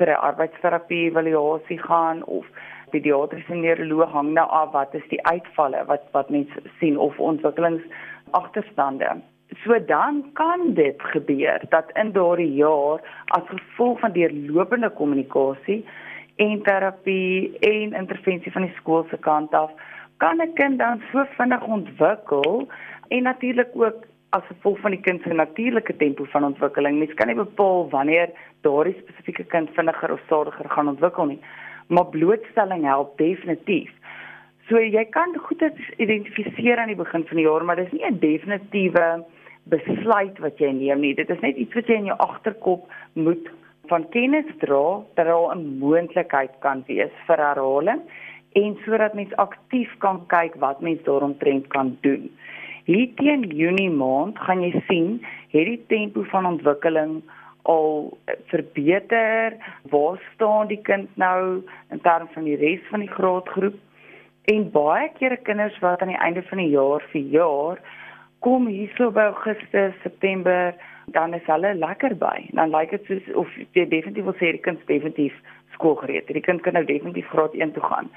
vir 0.00 0.10
'n 0.14 0.24
arbeidsterapie 0.30 1.04
evaluasie 1.10 1.78
gaan 1.78 2.24
of 2.24 2.46
pediatriese 2.90 3.54
neuroloog 3.54 4.12
hang 4.12 4.32
nou 4.32 4.48
af 4.48 4.72
wat 4.72 4.94
is 4.94 5.08
die 5.08 5.22
uitvalle 5.26 5.84
wat 5.86 6.02
wat 6.12 6.30
mens 6.30 6.50
sien 6.80 6.98
of 6.98 7.18
ontwikkelings 7.18 7.82
agterstande. 8.30 9.20
So 9.64 9.78
dan 9.86 10.24
kan 10.32 10.74
dit 10.74 11.02
gebeur 11.02 11.62
dat 11.68 11.90
in 11.94 12.12
daardie 12.12 12.54
jaar 12.54 13.00
as 13.24 13.46
gevolg 13.46 14.00
van 14.00 14.12
deurlopende 14.12 14.90
kommunikasie 14.90 15.84
en 16.38 16.62
terapie 16.62 17.58
en 17.66 17.94
intervensie 17.98 18.52
van 18.52 18.66
die 18.66 18.74
skool 18.76 19.06
se 19.10 19.18
kant 19.26 19.54
af 19.54 19.70
kan 20.22 20.40
'n 20.42 20.52
kind 20.54 20.78
dan 20.78 21.02
so 21.12 21.24
vinnig 21.38 21.62
ontwikkel 21.62 22.68
en 23.08 23.22
natuurlik 23.22 23.70
ook 23.74 24.06
as 24.30 24.44
gevolg 24.46 24.80
van 24.80 24.90
die 24.90 25.00
kind 25.00 25.22
se 25.22 25.32
natuurlike 25.32 25.96
tempo 25.96 26.24
van 26.24 26.44
ontwikkeling. 26.44 26.98
Mens 26.98 27.14
kan 27.14 27.26
nie 27.26 27.36
bepaal 27.36 27.88
wanneer 27.90 28.30
daardie 28.60 28.96
spesifieke 28.98 29.44
kind 29.44 29.70
vinniger 29.70 30.12
of 30.12 30.20
stadiger 30.26 30.70
gaan 30.70 30.88
ontwikkel 30.88 31.24
nie, 31.24 31.40
maar 31.86 32.06
blootstelling 32.06 32.84
help 32.84 33.16
definitief. 33.18 33.90
So 34.68 34.80
jy 34.80 35.04
kan 35.04 35.36
goed 35.46 35.62
identifiseer 35.96 36.78
aan 36.78 36.92
die 36.92 36.96
begin 36.96 37.24
van 37.26 37.36
die 37.36 37.46
jaar, 37.46 37.64
maar 37.64 37.76
dis 37.76 37.92
nie 37.92 38.04
'n 38.04 38.18
definitiewe 38.18 39.24
besluit 39.64 40.38
wat 40.38 40.58
jy 40.58 40.70
neem 40.72 41.00
nie. 41.00 41.14
Dit 41.14 41.30
is 41.30 41.40
net 41.40 41.56
iets 41.56 41.74
wat 41.74 41.86
jy 41.86 41.94
in 41.94 42.04
jou 42.04 42.18
agterkop 42.18 42.92
moet 43.12 43.48
van 43.88 44.08
kennis 44.14 44.48
dra 44.62 45.00
dat 45.14 45.26
daar 45.26 45.56
'n 45.56 45.78
moontlikheid 45.78 46.54
kan 46.60 46.84
wees 46.86 47.14
vir 47.26 47.36
herhaling 47.36 48.00
en 48.52 48.76
sodat 48.84 49.14
mens 49.14 49.34
aktief 49.36 49.90
kan 49.98 50.26
kyk 50.26 50.54
wat 50.54 50.80
mens 50.80 51.02
daaromtrent 51.02 51.66
kan 51.66 51.96
doen. 52.00 52.30
Hier 52.84 53.08
teen 53.14 53.42
Junie 53.52 53.90
maand 53.90 54.38
gaan 54.38 54.62
jy 54.62 54.82
sien 54.86 55.20
het 55.52 55.66
die 55.66 55.84
tempo 55.86 56.22
van 56.22 56.46
ontwikkeling 56.46 57.22
al 57.62 58.18
verbeter. 58.46 59.56
Waar 59.90 60.20
staan 60.34 60.66
die 60.66 60.80
kind 60.82 61.08
nou 61.16 61.62
in 61.90 62.00
terme 62.00 62.28
van 62.32 62.44
die 62.44 62.56
res 62.56 62.80
van 62.90 63.00
die 63.00 63.12
graadgroep? 63.12 63.76
En 64.44 64.70
baie 64.72 65.10
kere 65.18 65.36
kinders 65.36 65.78
wat 65.84 66.00
aan 66.00 66.14
die 66.14 66.22
einde 66.24 66.42
van 66.42 66.58
die 66.58 66.70
jaar 66.72 67.04
vir 67.12 67.20
jaar 67.20 67.82
kom 68.40 68.66
hierso 68.70 69.10
by 69.10 69.26
Augustus, 69.34 69.94
September, 70.02 70.72
dan 71.12 71.34
is 71.34 71.46
hulle 71.46 71.74
lekker 71.74 72.16
by. 72.18 72.48
Dan 72.52 72.70
lyk 72.70 72.90
dit 72.90 73.04
soos 73.06 73.34
of 73.34 73.54
jy 73.76 73.84
definitief 73.88 74.24
wil 74.24 74.36
sê 74.40 74.52
die 74.56 74.64
kind 74.64 74.80
definitief 74.86 75.34
skoolgereed. 75.76 76.30
Die 76.32 76.44
kind 76.44 76.62
kan 76.62 76.76
nou 76.78 76.84
definitief 76.84 77.28
graad 77.32 77.54
1 77.54 77.72
toe 77.72 77.82
gaan. 77.82 78.10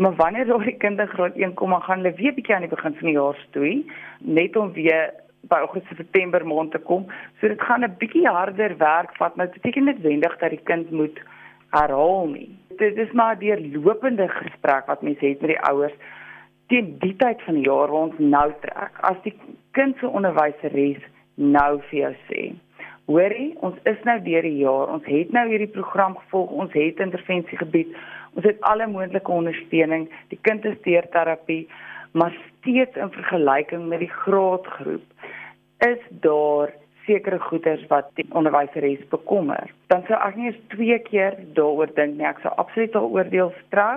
Maar 0.00 0.14
wanneer 0.16 0.46
daai 0.46 0.76
kind 0.82 1.00
in 1.00 1.10
graad 1.14 1.36
1 1.36 1.54
kom, 1.54 1.74
gaan 1.74 2.02
hulle 2.02 2.14
weer 2.16 2.34
bietjie 2.34 2.54
aan 2.54 2.66
die 2.66 2.74
begin 2.74 2.94
van 3.00 3.10
die 3.10 3.16
jaar 3.16 3.42
stoei, 3.48 3.74
net 4.20 4.56
om 4.56 4.72
weer 4.72 5.10
by 5.48 5.58
Augustus 5.64 5.96
September 5.96 6.46
maand 6.46 6.72
te 6.72 6.78
kom. 6.78 7.06
So 7.40 7.48
dit 7.48 7.60
gaan 7.62 7.84
'n 7.84 7.96
bietjie 7.98 8.26
harder 8.26 8.76
werk 8.76 9.16
vat, 9.16 9.36
maar 9.36 9.46
dit 9.46 9.60
beteken 9.60 9.84
net 9.84 10.00
wendig 10.00 10.38
dat 10.38 10.50
die 10.50 10.64
kind 10.64 10.90
moet 10.90 11.20
herhaal 11.70 12.26
nie. 12.28 12.58
Dit 12.76 12.96
is 12.96 13.12
maar 13.12 13.36
'n 13.36 13.38
deurlopende 13.38 14.28
gesprek 14.28 14.86
wat 14.86 15.02
mense 15.02 15.26
het 15.26 15.40
met 15.40 15.50
die 15.50 15.60
ouers 15.60 15.96
teen 16.68 16.98
die 16.98 17.16
tyd 17.16 17.42
van 17.42 17.54
die 17.54 17.64
jaar 17.64 17.90
waar 17.90 18.06
ons 18.06 18.18
nou 18.18 18.52
trek. 18.60 18.92
As 19.00 19.16
die 19.22 19.34
kind 19.70 19.96
se 19.98 20.08
onderwyseres 20.08 21.02
nou 21.34 21.80
vir 21.90 21.98
jou 21.98 22.14
sê, 22.28 22.42
hoorie, 23.10 23.52
ons 23.66 23.76
is 23.90 24.00
nou 24.06 24.16
deur 24.24 24.46
die 24.46 24.58
jaar, 24.62 24.90
ons 24.94 25.06
het 25.10 25.32
nou 25.34 25.46
hierdie 25.50 25.70
program 25.74 26.16
gevolg, 26.18 26.50
ons 26.50 26.74
het 26.78 27.00
intervensie 27.02 27.58
gebied, 27.58 27.94
ons 28.38 28.46
het 28.46 28.60
alle 28.70 28.86
moontlike 28.86 29.32
ondersteuning, 29.32 30.08
die 30.30 30.38
kind 30.46 30.64
is 30.64 30.78
deur 30.86 31.08
terapie, 31.14 31.64
maar 32.12 32.34
steeds 32.60 32.96
in 32.98 33.10
vergelyking 33.14 33.88
met 33.88 34.02
die 34.04 34.12
graadgroep 34.22 35.02
is 35.86 36.00
daar 36.24 36.72
sekere 37.06 37.38
goeders 37.38 37.82
wat 37.88 38.10
die 38.18 38.26
onderwyseres 38.36 39.02
bekommer. 39.10 39.70
Dan 39.90 40.04
sou 40.06 40.18
ek 40.18 40.36
nie 40.36 40.50
eens 40.50 40.62
twee 40.74 40.98
keer 41.06 41.38
daaroor 41.56 41.90
dink 41.96 42.18
nie, 42.18 42.26
ek 42.28 42.42
sou 42.44 42.52
absoluut 42.60 42.94
haar 42.94 43.14
oordeel 43.16 43.54
vertrou 43.62 43.96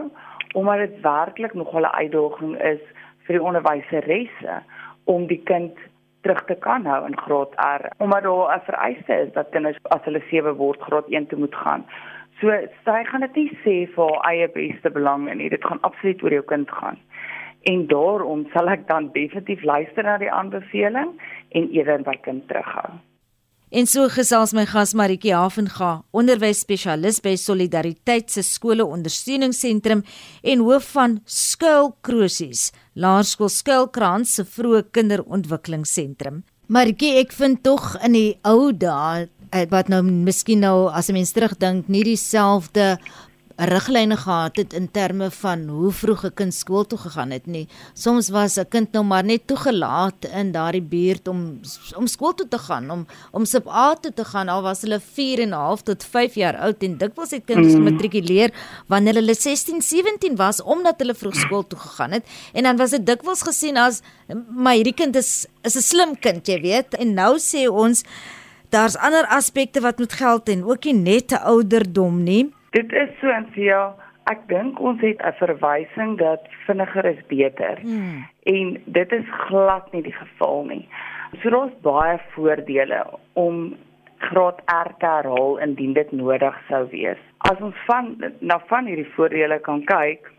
omdat 0.54 0.84
dit 0.86 1.00
werklik 1.02 1.54
nog 1.58 1.74
'n 1.74 1.86
uitdaging 1.86 2.56
is 2.62 2.82
vir 3.26 3.38
die 3.38 3.44
onderwyseresse 3.44 4.62
om 5.04 5.28
die 5.28 5.42
kind 5.50 5.78
terug 6.24 6.42
te 6.50 6.56
kan 6.66 6.86
hou 6.90 7.02
in 7.08 7.18
graad 7.26 7.54
R 7.68 7.88
omdat 8.04 8.24
daar 8.24 8.58
'n 8.58 8.66
vereiste 8.70 9.14
is 9.14 9.32
dat 9.34 9.54
kinders 9.56 9.78
as 9.96 10.04
hulle 10.08 10.24
7 10.30 10.56
word 10.56 10.82
graad 10.82 11.08
1 11.08 11.28
toe 11.28 11.40
moet 11.40 11.56
gaan. 11.56 11.86
So 12.40 12.52
sy 12.86 13.04
gaan 13.04 13.22
dit 13.22 13.36
nie 13.36 13.52
sê 13.64 13.76
vir 13.96 14.10
haar 14.10 14.26
eie 14.32 14.48
beste 14.48 14.90
belang 14.90 15.34
nie. 15.34 15.50
Dit 15.50 15.66
gaan 15.66 15.82
absoluut 15.82 16.24
oor 16.24 16.32
jou 16.32 16.44
kind 16.44 16.72
gaan. 16.72 16.98
En 17.72 17.88
daarom 17.88 18.48
sal 18.54 18.70
ek 18.70 18.88
dan 18.88 19.12
definitief 19.14 19.64
luister 19.64 20.04
na 20.04 20.18
die 20.18 20.32
aanbeveling 20.32 21.14
en 21.50 21.70
eerder 21.72 22.04
by 22.04 22.18
kind 22.22 22.48
terughou. 22.48 22.90
En 23.74 23.88
so 23.90 24.04
gesels 24.06 24.52
my 24.54 24.68
gas 24.70 24.92
Maritjie 24.94 25.32
Havenga, 25.34 26.04
onderwysspesialis 26.14 27.18
by 27.26 27.32
Solidariteit 27.42 28.30
se 28.30 28.44
skole 28.46 28.86
ondersteuningsentrum 28.86 30.04
en 30.52 30.62
hoof 30.62 30.92
van 30.94 31.16
Skuilkrosies, 31.26 32.68
Laerskool 32.94 33.50
Skuilkrans 33.50 34.36
se 34.38 34.46
vroeë 34.46 34.84
kinderontwikkelingsentrum. 34.94 36.44
Maritjie, 36.70 37.16
ek 37.24 37.34
vind 37.34 37.64
tog 37.66 37.96
in 38.06 38.14
die 38.14 38.30
ou 38.46 38.70
dae 38.78 39.26
eh, 39.50 39.66
wat 39.74 39.90
nou 39.90 40.04
miskien 40.06 40.62
nou 40.62 40.92
as 40.94 41.10
'n 41.10 41.18
mens 41.18 41.34
terugdink 41.34 41.90
nie 41.90 42.04
dieselfde 42.06 43.00
riglyne 43.56 44.18
gehad 44.18 44.56
het 44.56 44.74
in 44.74 44.92
terme 44.92 45.32
van 45.32 45.68
hoe 45.68 45.92
vroeg 45.92 46.24
'n 46.26 46.34
kind 46.34 46.54
skool 46.54 46.86
toe 46.86 46.98
gegaan 46.98 47.32
het 47.32 47.46
nie. 47.46 47.68
Soms 47.94 48.30
was 48.30 48.58
'n 48.58 48.68
kind 48.70 48.92
nou 48.92 49.04
maar 49.04 49.24
net 49.24 49.48
toegelaat 49.48 50.26
in 50.34 50.52
daardie 50.52 50.82
buurt 50.82 51.28
om 51.28 51.60
om 51.96 52.08
skool 52.08 52.34
toe 52.34 52.48
te 52.48 52.58
gaan, 52.58 52.90
om 52.90 53.06
om 53.32 53.46
sub 53.46 53.68
A 53.68 53.96
toe 53.96 54.14
te 54.14 54.26
gaan 54.26 54.50
al 54.50 54.62
was 54.62 54.82
hulle 54.82 55.00
4 55.00 55.40
en 55.40 55.50
'n 55.50 55.52
half 55.54 55.82
tot 55.82 56.04
5 56.04 56.34
jaar 56.36 56.58
oud 56.58 56.84
en 56.84 56.98
dikwels 56.98 57.32
het 57.32 57.46
kinders 57.46 57.74
mm. 57.74 57.86
gematrikuleer 57.86 58.52
wanneer 58.88 59.14
hulle 59.14 59.36
16, 59.36 59.82
17 59.82 60.36
was 60.36 60.62
omdat 60.62 60.96
hulle 60.98 61.16
vroeg 61.16 61.36
skool 61.36 61.68
toe 61.68 61.80
gegaan 61.80 62.12
het 62.12 62.26
en 62.54 62.64
dan 62.64 62.78
was 62.78 62.90
dit 62.90 63.06
dikwels 63.06 63.42
gesien 63.42 63.78
as 63.78 64.02
my 64.50 64.76
hierdie 64.76 64.94
kind 64.94 65.16
is 65.16 65.46
is 65.64 65.76
'n 65.76 65.82
slim 65.82 66.20
kind, 66.20 66.48
jy 66.48 66.62
weet. 66.62 66.94
En 66.94 67.14
nou 67.14 67.38
sê 67.38 67.68
ons 67.70 68.04
daar's 68.70 68.98
ander 68.98 69.26
aspekte 69.26 69.82
wat 69.82 70.00
moet 70.00 70.14
geld 70.14 70.50
en 70.50 70.64
ook 70.64 70.84
nie 70.86 70.94
net 70.94 71.32
'n 71.32 71.44
ouderdom 71.44 72.24
nie. 72.24 72.54
Dit 72.74 72.94
is 72.94 73.10
so 73.22 73.30
en 73.30 73.46
ja, 73.54 73.94
ek 74.32 74.48
dink 74.50 74.80
ons 74.82 75.02
het 75.02 75.22
'n 75.22 75.36
verwysing 75.38 76.18
dat 76.18 76.48
vinniger 76.66 77.06
is 77.06 77.22
beter. 77.28 77.80
Hmm. 77.82 78.26
En 78.44 78.82
dit 78.86 79.12
is 79.12 79.28
glad 79.48 79.92
nie 79.92 80.02
die 80.02 80.16
geval 80.16 80.66
nie. 80.66 80.88
So 81.42 81.50
daar's 81.50 81.76
baie 81.82 82.20
voordele 82.34 83.06
om 83.34 83.76
graad 84.18 84.62
R 84.66 84.90
te 84.98 85.06
herhaal 85.06 85.60
indien 85.60 85.94
dit 85.94 86.12
nodig 86.12 86.58
sou 86.68 86.88
wees. 86.90 87.22
As 87.38 87.62
ons 87.62 87.76
van 87.86 88.16
na 88.40 88.60
van 88.68 88.86
hierdie 88.86 89.14
voordele 89.16 89.60
kan 89.60 89.84
kyk, 89.84 90.32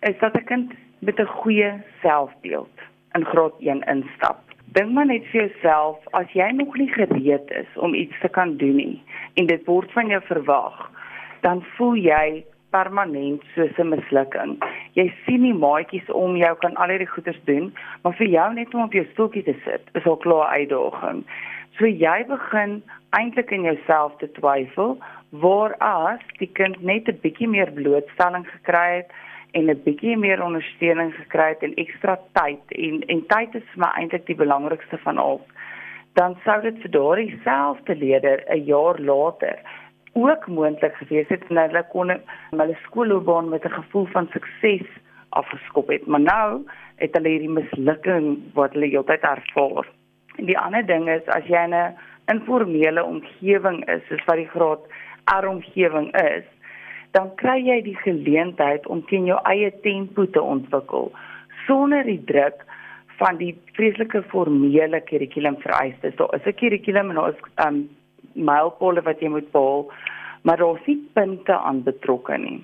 is 0.00 0.18
dat 0.18 0.36
'n 0.36 0.44
kind 0.44 0.72
met 0.98 1.20
'n 1.20 1.26
goeie 1.26 1.72
selfbeeld 2.02 2.76
in 3.12 3.24
graad 3.24 3.54
1 3.58 3.82
instap. 3.82 4.38
Dink 4.64 4.92
maar 4.92 5.06
net 5.06 5.24
vir 5.26 5.40
jouself, 5.40 5.98
as 6.10 6.30
jy 6.32 6.50
nog 6.50 6.76
nie 6.76 6.92
gereed 6.92 7.50
is 7.50 7.66
om 7.74 7.94
iets 7.94 8.20
te 8.20 8.28
kan 8.28 8.56
doen 8.56 8.76
nie 8.76 9.02
en 9.34 9.46
dit 9.46 9.64
word 9.66 9.92
van 9.92 10.06
jou 10.06 10.22
verwag, 10.22 10.90
dan 11.40 11.62
voel 11.76 11.96
jy 11.96 12.44
permanent 12.70 13.42
soos 13.54 13.78
'n 13.78 13.88
mislukking. 13.88 14.58
Jy 14.94 15.12
sien 15.24 15.42
nie 15.42 15.54
maatjies 15.54 16.10
om 16.10 16.36
jou 16.36 16.54
kan 16.56 16.76
al 16.76 16.88
hierdie 16.88 17.14
goeders 17.14 17.40
doen, 17.44 17.72
maar 18.02 18.12
vir 18.12 18.26
jou 18.26 18.54
net 18.54 18.74
om 18.74 18.82
op 18.82 18.92
jou 18.92 19.06
stoeltjie 19.12 19.42
te 19.42 19.56
sit, 19.64 19.82
is 19.94 20.06
al 20.06 20.16
klaar 20.16 20.48
uitdaging. 20.48 21.24
So 21.78 21.86
jy 21.86 22.24
begin 22.26 22.82
eintlik 23.10 23.50
in 23.50 23.62
jouself 23.62 24.16
te 24.18 24.30
twyfel, 24.32 24.98
waar 25.30 25.74
as 25.78 26.20
die 26.38 26.50
kind 26.52 26.82
net 26.82 27.08
'n 27.08 27.18
bietjie 27.22 27.48
meer 27.48 27.72
blootstelling 27.72 28.46
gekry 28.46 28.96
het 28.96 29.10
en 29.52 29.70
'n 29.70 29.82
bietjie 29.84 30.16
meer 30.16 30.42
ondersteuning 30.42 31.14
gekry 31.14 31.48
het 31.48 31.62
en 31.62 31.74
ekstra 31.74 32.18
tyd 32.32 32.62
en 32.68 33.02
en 33.06 33.26
tyd 33.26 33.54
is 33.54 33.68
vir 33.72 33.80
my 33.84 33.90
eintlik 33.96 34.26
die 34.26 34.34
belangrikste 34.44 34.98
van 34.98 35.18
al 35.18 35.40
dan 36.12 36.36
sou 36.44 36.60
dit 36.62 36.78
vir 36.82 36.90
daardie 36.90 37.40
selfde 37.44 37.96
leerder 37.96 38.44
'n 38.48 38.64
jaar 38.64 38.98
later 38.98 39.56
ook 40.12 40.46
moontlik 40.46 40.94
gewees 40.94 41.28
het 41.28 41.44
en 41.48 41.56
hulle 41.56 41.84
kon 41.92 42.12
hulle 42.50 42.76
skoolloopbaan 42.82 43.48
met 43.48 43.64
'n 43.64 43.78
gevoel 43.80 44.06
van 44.06 44.28
sukses 44.32 44.88
afgeskop 45.28 45.88
het. 45.88 46.06
Maar 46.06 46.20
nou 46.20 46.66
het 46.96 47.14
hulle 47.14 47.28
hierdie 47.28 47.50
mislukking 47.50 48.38
wat 48.54 48.72
hulle 48.72 48.86
heeltyd 48.86 49.22
ervaar. 49.22 49.86
En 50.36 50.44
die 50.44 50.58
ander 50.58 50.86
ding 50.86 51.08
is 51.08 51.26
as 51.26 51.46
jy 51.46 51.62
in 51.64 51.74
'n 51.74 51.94
informele 52.26 53.04
omgewing 53.04 53.88
is, 53.88 54.06
soos 54.08 54.24
wat 54.24 54.36
die 54.36 54.48
graad 54.54 54.80
R 55.42 55.46
omgewing 55.46 56.14
is, 56.16 56.44
dan 57.10 57.34
kry 57.34 57.58
jy 57.66 57.82
die 57.82 57.96
geleentheid 57.96 58.86
om 58.86 59.06
teen 59.06 59.24
jou 59.24 59.38
eie 59.42 59.72
tempo 59.82 60.30
te 60.30 60.42
ontwikkel 60.42 61.12
sonder 61.66 62.04
die 62.04 62.24
druk 62.24 62.64
van 63.18 63.36
die 63.36 63.54
vreeslike 63.72 64.22
formele 64.22 65.00
kurrikulum 65.00 65.56
vereistes. 65.60 66.16
Daar 66.16 66.34
is 66.34 66.46
'n 66.46 66.54
kurrikulum 66.54 67.10
en 67.10 67.16
daar 67.16 67.28
is 67.28 67.66
um 67.66 67.88
mylpaale 68.34 69.02
wat 69.02 69.20
jy 69.20 69.28
moet 69.28 69.50
behaal, 69.52 69.86
maar 70.42 70.56
daar 70.56 70.78
is 70.80 70.86
nie 70.86 71.00
punte 71.12 71.56
aan 71.58 71.82
betrokke 71.82 72.38
nie. 72.38 72.60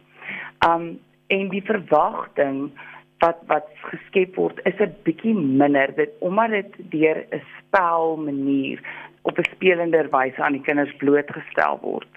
Um 0.66 0.98
en 1.26 1.48
die 1.50 1.62
verwagting 1.66 2.70
wat 3.18 3.40
wat 3.50 3.66
geskep 3.88 4.36
word 4.36 4.60
is 4.64 4.78
'n 4.80 4.94
bietjie 5.04 5.34
minder 5.34 5.94
dit 5.96 6.12
omdat 6.20 6.50
dit 6.50 6.72
deur 6.90 7.18
'n 7.32 7.42
spel 7.58 8.16
manier 8.16 8.78
op 9.22 9.38
'n 9.38 9.50
spelender 9.54 10.08
wyse 10.10 10.42
aan 10.42 10.52
die 10.52 10.66
kinders 10.68 10.96
blootgestel 10.96 11.78
word. 11.82 12.08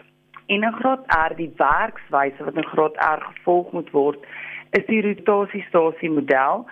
En 0.48 0.63
in 0.63 0.74
graad 0.74 1.03
R 1.29 1.36
die 1.36 1.53
werkswyse 1.58 2.44
wat 2.44 2.56
in 2.56 2.72
graad 2.74 2.96
R 2.98 3.22
gevolg 3.22 3.72
moet 3.72 3.91
word 3.91 4.25
is 4.72 4.86
die 4.86 5.01
rotasiestasie 5.01 6.10
model 6.10 6.65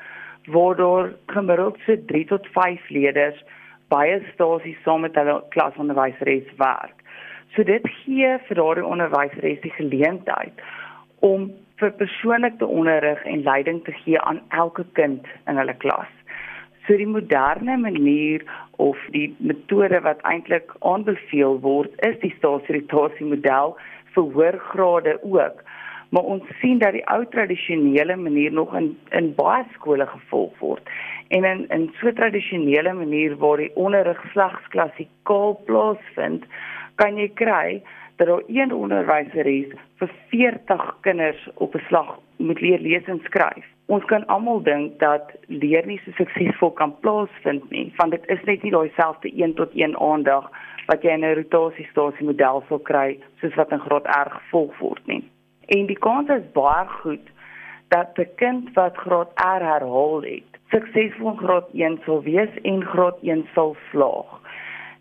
waar 0.45 1.13
gemiddeld 1.25 1.77
so 1.85 1.95
3 2.05 2.25
tot 2.25 2.47
5 2.47 2.89
leerders 2.89 3.43
baie 3.93 4.19
stasies 4.33 4.79
saam 4.83 5.05
met 5.05 5.15
hulle 5.15 5.39
klasonderwyseres 5.55 6.49
werk. 6.61 7.03
So 7.55 7.63
dit 7.63 7.85
gee 8.01 8.33
vir 8.47 8.59
daardie 8.59 8.85
onderwyseres 8.85 9.63
die 9.63 9.73
geleentheid 9.77 10.65
om 11.25 11.49
vir 11.79 11.93
persoonlike 11.99 12.65
onderrig 12.65 13.23
en 13.25 13.43
leiding 13.45 13.83
te 13.85 13.93
gee 14.03 14.19
aan 14.19 14.41
elke 14.49 14.85
kind 14.99 15.25
in 15.47 15.59
hulle 15.61 15.75
klas. 15.83 16.09
So 16.87 16.97
die 16.97 17.07
moderne 17.07 17.77
manier 17.77 18.43
of 18.77 18.97
die 19.11 19.29
metode 19.39 19.99
wat 20.05 20.21
eintlik 20.29 20.71
aanbeveel 20.79 21.59
word 21.65 21.93
is 22.07 22.15
die 22.23 22.33
staatsirritasie 22.37 23.27
model 23.27 23.75
vir 24.15 24.29
hoërgrade 24.37 25.17
ook. 25.23 25.63
Maar 26.09 26.23
ons 26.23 26.43
sien 26.61 26.79
dat 26.79 26.95
die 26.95 27.05
ou 27.11 27.25
tradisionele 27.29 28.15
manier 28.15 28.51
nog 28.51 28.75
in 28.75 28.97
in 29.09 29.33
baie 29.35 29.65
skole 29.73 30.07
gevolg 30.07 30.59
word. 30.59 30.89
En 31.27 31.43
in 31.43 31.67
in 31.69 31.91
so 31.99 32.13
tradisionele 32.13 32.93
manier 32.93 33.37
waar 33.37 33.57
die 33.57 33.75
onderrig 33.75 34.21
slegs 34.31 34.67
klassikaal 34.67 35.59
plaasvind, 35.65 36.45
kan 36.95 37.17
jy 37.17 37.27
kry 37.33 37.81
dat 38.17 38.27
daar 38.27 38.43
een 38.47 38.73
onderwyseres 38.73 39.73
vir 39.97 40.11
40 40.29 40.97
kinders 41.01 41.49
op 41.53 41.75
'n 41.75 41.83
slag 41.87 42.19
moet 42.37 42.61
leer 42.61 42.79
lees 42.79 43.05
en 43.05 43.19
skryf. 43.23 43.65
Ons 43.85 44.05
kan 44.05 44.25
almal 44.25 44.63
dink 44.63 44.99
dat 44.99 45.31
leer 45.47 45.85
nie 45.85 45.99
so 46.05 46.11
suksesvol 46.11 46.71
kan 46.71 46.99
plaasvind 46.99 47.69
nie, 47.69 47.93
want 47.95 48.11
dit 48.11 48.25
is 48.27 48.43
net 48.43 48.63
nie 48.63 48.71
daai 48.71 48.91
selfde 48.95 49.31
1 49.43 49.53
tot 49.53 49.71
1 49.73 49.99
aandag 49.99 50.51
wat 50.87 51.03
jy 51.03 51.09
in 51.09 51.25
'n 51.25 51.35
rotasiestasie 51.35 52.25
model 52.25 52.63
sou 52.67 52.79
kry 52.79 53.19
soos 53.39 53.55
wat 53.55 53.71
in 53.71 53.79
graad 53.79 54.07
R 54.07 54.29
gevolg 54.29 54.77
word 54.79 55.07
nie. 55.07 55.23
En 55.67 55.85
die 55.85 55.99
kans 55.99 56.29
is 56.29 56.51
baie 56.55 56.87
goed 56.87 57.29
dat 57.87 58.17
'n 58.17 58.29
kind 58.35 58.73
wat 58.73 58.97
graad 58.97 59.31
R 59.35 59.63
herhaal 59.71 60.21
het, 60.21 60.51
suksesvol 60.71 61.35
graad 61.35 61.67
1 61.73 61.99
sal 62.05 62.21
wees 62.23 62.53
en 62.61 62.83
graad 62.83 63.17
1 63.21 63.47
sal 63.53 63.75
slaag. 63.91 64.39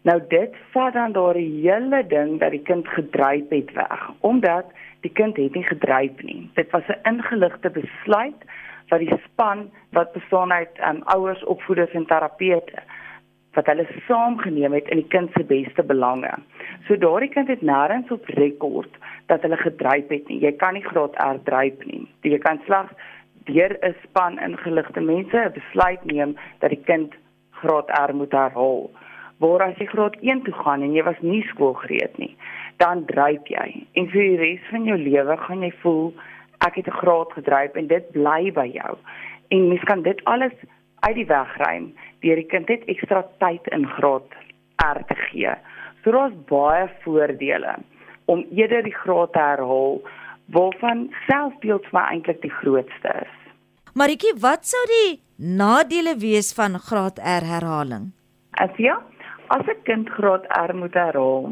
Nou 0.02 0.20
dit 0.28 0.54
vat 0.70 0.92
dan 0.92 1.12
daardie 1.12 1.70
hele 1.70 2.06
ding 2.06 2.38
dat 2.40 2.50
die 2.50 2.62
kind 2.62 2.88
gedryf 2.88 3.48
het 3.48 3.72
weg, 3.72 4.10
omdat 4.20 4.66
die 5.00 5.10
kind 5.10 5.36
het 5.36 5.54
nie 5.54 5.66
gedryf 5.66 6.22
nie. 6.22 6.50
Dit 6.54 6.70
was 6.70 6.86
'n 6.88 7.00
ingeligte 7.02 7.70
besluit 7.70 8.40
wat 8.88 8.98
die 8.98 9.18
span 9.24 9.70
wat 9.90 10.12
bestaan 10.12 10.52
uit 10.52 10.70
um, 10.88 11.02
ouers, 11.04 11.44
opvoeders 11.44 11.90
en 11.90 12.06
terapeute 12.06 12.82
wat 13.56 13.68
hulle 13.72 13.86
saamgeneem 14.06 14.76
het 14.76 14.88
in 14.92 15.00
die 15.00 15.10
kind 15.14 15.32
se 15.34 15.44
beste 15.48 15.82
belange. 15.82 16.32
So 16.86 16.96
daardie 17.00 17.32
kind 17.32 17.48
het 17.48 17.64
nêrens 17.64 18.12
op 18.12 18.28
rekord 18.36 19.00
dat 19.32 19.42
hulle 19.42 19.56
gedryf 19.56 20.12
het 20.12 20.28
nie. 20.28 20.42
Jy 20.44 20.52
kan 20.60 20.76
nie 20.76 20.84
graad 20.84 21.16
R 21.24 21.40
dryf 21.48 21.80
nie. 21.88 22.04
Jy 22.22 22.38
kan 22.44 22.60
slegs 22.66 22.92
deur 23.48 23.78
'n 23.80 23.94
span 24.04 24.38
ingeligte 24.38 25.00
mense 25.00 25.36
'n 25.36 25.56
besluit 25.58 26.04
neem 26.04 26.36
dat 26.60 26.70
die 26.70 26.84
kind 26.84 27.14
graad 27.50 27.90
R 28.10 28.14
moet 28.14 28.32
herhaal 28.32 28.90
waar 29.38 29.62
as 29.62 29.76
jy 29.80 29.86
graad 29.86 30.16
1 30.20 30.42
toe 30.46 30.54
gaan 30.54 30.82
en 30.82 30.94
jy 30.96 31.02
was 31.04 31.20
nie 31.20 31.42
skoolgereed 31.50 32.16
nie, 32.18 32.32
dan 32.80 33.04
dryp 33.10 33.48
jy. 33.52 33.66
En 33.92 34.08
vir 34.08 34.22
die 34.22 34.38
res 34.40 34.70
van 34.70 34.84
jou 34.88 34.96
lewe 34.96 35.36
gaan 35.44 35.64
jy 35.64 35.72
voel 35.82 36.14
ek 36.64 36.74
het 36.80 36.88
'n 36.88 36.98
graad 37.02 37.32
gedryp 37.32 37.76
en 37.76 37.86
dit 37.86 38.10
bly 38.12 38.52
by 38.52 38.66
jou. 38.72 38.96
En 39.48 39.68
mens 39.68 39.84
kan 39.84 40.02
dit 40.02 40.24
alles 40.24 40.52
uit 41.06 41.14
die 41.14 41.28
weg 41.30 41.56
ruim 41.62 41.92
deur 42.24 42.36
die 42.42 42.48
kind 42.50 42.68
net 42.68 42.84
ekstra 42.92 43.22
tyd 43.42 43.66
in 43.76 43.86
graad 43.96 44.36
R 44.84 45.02
te 45.08 45.16
gee. 45.28 45.54
So 46.02 46.12
daar's 46.12 46.36
baie 46.50 46.88
voordele 47.04 47.76
om 48.26 48.44
eerder 48.50 48.82
die 48.82 48.94
graad 48.94 49.32
te 49.32 49.42
herhaal 49.42 50.00
waarvan 50.54 51.08
selfbeeld 51.26 51.86
vir 51.90 51.98
my 51.98 52.06
eintlik 52.12 52.42
die 52.42 52.54
grootste 52.60 53.14
is. 53.22 53.34
Maritjie, 53.94 54.34
wat 54.40 54.66
sou 54.66 54.82
die 54.90 55.20
nadele 55.36 56.16
wees 56.18 56.52
van 56.54 56.78
graad 56.78 57.18
R 57.18 57.46
herhaling? 57.46 58.12
As 58.60 58.72
ja, 58.76 59.00
As 59.48 59.66
'n 59.70 59.82
kind 59.84 60.08
graad 60.10 60.44
R 60.58 60.74
moet 60.74 60.94
herhaal, 60.94 61.44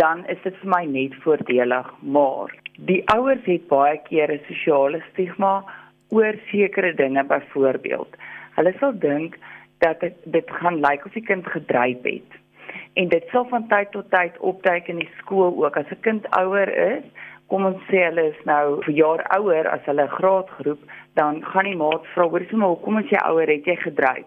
dan 0.00 0.18
is 0.32 0.38
dit 0.42 0.54
vir 0.60 0.70
my 0.70 0.84
net 0.86 1.14
voordelig, 1.24 1.88
maar 2.00 2.52
die 2.90 3.02
ouers 3.14 3.42
het 3.50 3.66
baie 3.72 3.98
keer 4.08 4.30
'n 4.30 4.44
sosiale 4.48 5.00
stigma 5.10 5.64
oor 6.14 6.34
sekere 6.50 6.94
dinge 6.94 7.24
byvoorbeeld. 7.24 8.12
Hulle 8.56 8.72
sal 8.80 8.92
dink 8.98 9.38
dat 9.84 10.00
dit, 10.00 10.16
dit 10.24 10.50
gaan 10.60 10.80
lyk 10.80 11.06
of 11.06 11.12
die 11.12 11.24
kind 11.24 11.46
gedryf 11.46 12.02
het. 12.02 12.40
En 12.96 13.08
dit 13.12 13.24
sal 13.32 13.44
van 13.52 13.68
tyd 13.68 13.90
tot 13.92 14.10
tyd 14.10 14.38
opduik 14.38 14.88
in 14.88 15.00
die 15.04 15.10
skool 15.20 15.52
ook. 15.64 15.76
As 15.76 15.90
'n 15.92 16.00
kind 16.00 16.26
ouer 16.36 16.68
is, 16.96 17.04
kom 17.46 17.64
ons 17.64 17.82
sê 17.90 18.04
hulle 18.08 18.24
is 18.32 18.44
nou 18.44 18.80
'n 18.86 18.92
jaar 18.92 19.22
ouer 19.38 19.68
as 19.68 19.84
hulle 19.84 20.08
graadgroep, 20.08 20.80
dan 21.14 21.44
gaan 21.44 21.64
die 21.64 21.76
maat 21.76 22.06
vra, 22.14 22.28
"Hoor, 22.28 22.42
hoekom 22.50 22.96
as 22.96 23.10
jy 23.10 23.20
ouer 23.24 23.48
het 23.48 23.64
jy 23.64 23.76
gedryf?" 23.76 24.26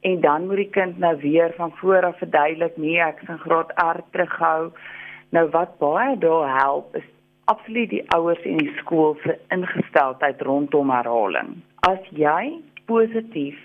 en 0.00 0.20
dan 0.20 0.46
moet 0.46 0.56
die 0.56 0.70
kind 0.70 0.98
nou 0.98 1.16
weer 1.20 1.52
van 1.56 1.72
voor 1.74 2.04
af 2.04 2.18
verduidelik 2.18 2.76
nee 2.76 3.00
ek 3.02 3.22
is 3.22 3.28
in 3.28 3.38
graad 3.38 3.70
R 3.82 4.00
terughou 4.10 4.70
nou 5.34 5.48
wat 5.54 5.78
baie 5.78 6.18
daar 6.18 6.52
help 6.58 6.96
is 6.96 7.08
absoluut 7.44 7.90
die 7.90 8.04
ouers 8.14 8.42
en 8.46 8.62
die 8.62 8.74
skool 8.78 9.16
se 9.22 9.38
ingesteldheid 9.54 10.42
rondom 10.46 10.92
herhaling 10.94 11.56
as 11.90 12.04
jy 12.10 12.44
positief 12.88 13.58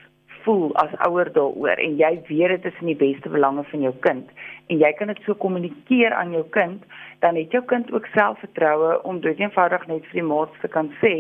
voel 0.44 0.74
as 0.84 0.94
ouer 1.08 1.32
daaroor 1.36 1.80
en 1.80 1.96
jy 2.00 2.12
weet 2.28 2.56
dit 2.56 2.66
is 2.72 2.80
in 2.84 2.92
die 2.92 3.00
beste 3.00 3.32
belange 3.32 3.64
van 3.72 3.86
jou 3.88 3.94
kind 4.06 4.32
en 4.68 4.82
jy 4.82 4.92
kan 5.00 5.12
dit 5.12 5.22
so 5.26 5.36
kommunikeer 5.44 6.16
aan 6.20 6.36
jou 6.36 6.44
kind 6.56 6.84
dan 7.26 7.40
het 7.40 7.52
jou 7.56 7.64
kind 7.72 7.92
ook 7.96 8.10
selfvertroue 8.16 8.98
om 9.08 9.22
dit 9.24 9.40
eenvoudig 9.40 9.88
net 9.92 10.10
vir 10.12 10.20
die 10.22 10.30
maats 10.32 10.60
te 10.64 10.72
kan 10.76 10.92
sê 11.04 11.14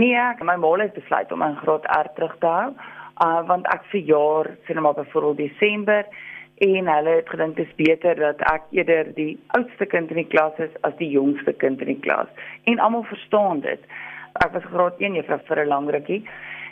nee 0.00 0.16
ek 0.18 0.42
my 0.46 0.56
ma 0.58 0.74
het 0.82 0.98
besluit 0.98 1.32
om 1.32 1.46
in 1.46 1.60
graad 1.62 1.86
R 1.98 2.10
terug 2.18 2.34
te 2.42 2.50
hou 2.56 2.72
uh, 2.72 3.40
want 3.46 3.70
ek 3.74 3.86
vir 3.92 4.04
jaar 4.14 4.50
sien 4.66 4.78
nou 4.78 4.88
maar 4.88 4.98
byvoorbeeld 4.98 5.44
Desember 5.46 6.04
en 6.60 6.88
hulle 6.92 7.16
het 7.16 7.28
gedink 7.32 7.56
dit 7.56 7.66
is 7.66 7.74
beter 7.76 8.18
dat 8.20 8.42
ek 8.52 8.66
eerder 8.76 9.14
die 9.16 9.32
oudste 9.56 9.86
kind 9.86 10.10
in 10.12 10.20
die 10.20 10.28
klas 10.28 10.58
is 10.60 10.72
as 10.84 10.96
die 10.98 11.08
jongste 11.08 11.54
kind 11.56 11.80
in 11.80 11.88
die 11.94 12.02
klas. 12.04 12.28
En 12.68 12.82
almal 12.84 13.06
verstaan 13.08 13.62
dit. 13.64 13.86
Ek 14.44 14.52
was 14.52 14.66
graad 14.68 15.00
1 15.00 15.16
juffrou 15.16 15.38
vir 15.48 15.62
'n 15.64 15.72
lang 15.72 15.88
rukkie 15.90 16.20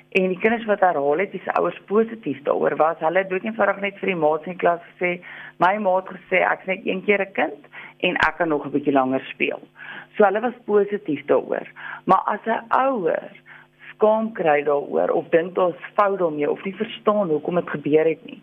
en 0.09 0.29
die 0.33 0.39
kinders 0.39 0.65
wat 0.65 0.81
herhaal 0.81 1.21
het 1.21 1.33
dis 1.33 1.51
ouers 1.59 1.79
positief 1.87 2.39
daaroor 2.47 2.77
was. 2.77 3.01
Hulle 3.05 3.25
het 3.25 3.45
eenvoudig 3.45 3.81
net 3.81 3.99
vir 4.01 4.13
die 4.13 4.21
maats 4.21 4.47
in 4.47 4.55
die 4.57 4.63
klas 4.63 4.81
gesê 4.93 5.19
my 5.63 5.75
maat 5.85 6.09
gesê 6.09 6.41
ek's 6.47 6.67
net 6.71 6.87
een 6.87 7.05
keer 7.05 7.21
'n 7.27 7.33
kind 7.33 7.69
en 8.09 8.17
ek 8.17 8.39
kan 8.39 8.49
nog 8.49 8.65
'n 8.67 8.71
bietjie 8.71 8.93
langer 8.93 9.25
speel. 9.33 9.61
So 10.17 10.25
hulle 10.25 10.41
was 10.41 10.65
positief 10.65 11.25
daaroor. 11.27 11.69
Maar 12.05 12.23
as 12.25 12.45
'n 12.47 12.65
ouer 12.69 13.31
skaam 13.93 14.33
kry 14.33 14.63
daaroor 14.63 15.11
of 15.11 15.29
dink 15.29 15.55
daar's 15.55 15.93
fout 15.95 16.19
daarmee 16.19 16.51
of 16.51 16.65
nie 16.65 16.75
verstaan 16.75 17.29
hoekom 17.29 17.55
dit 17.55 17.71
gebeur 17.71 18.05
het 18.05 18.25
nie, 18.25 18.43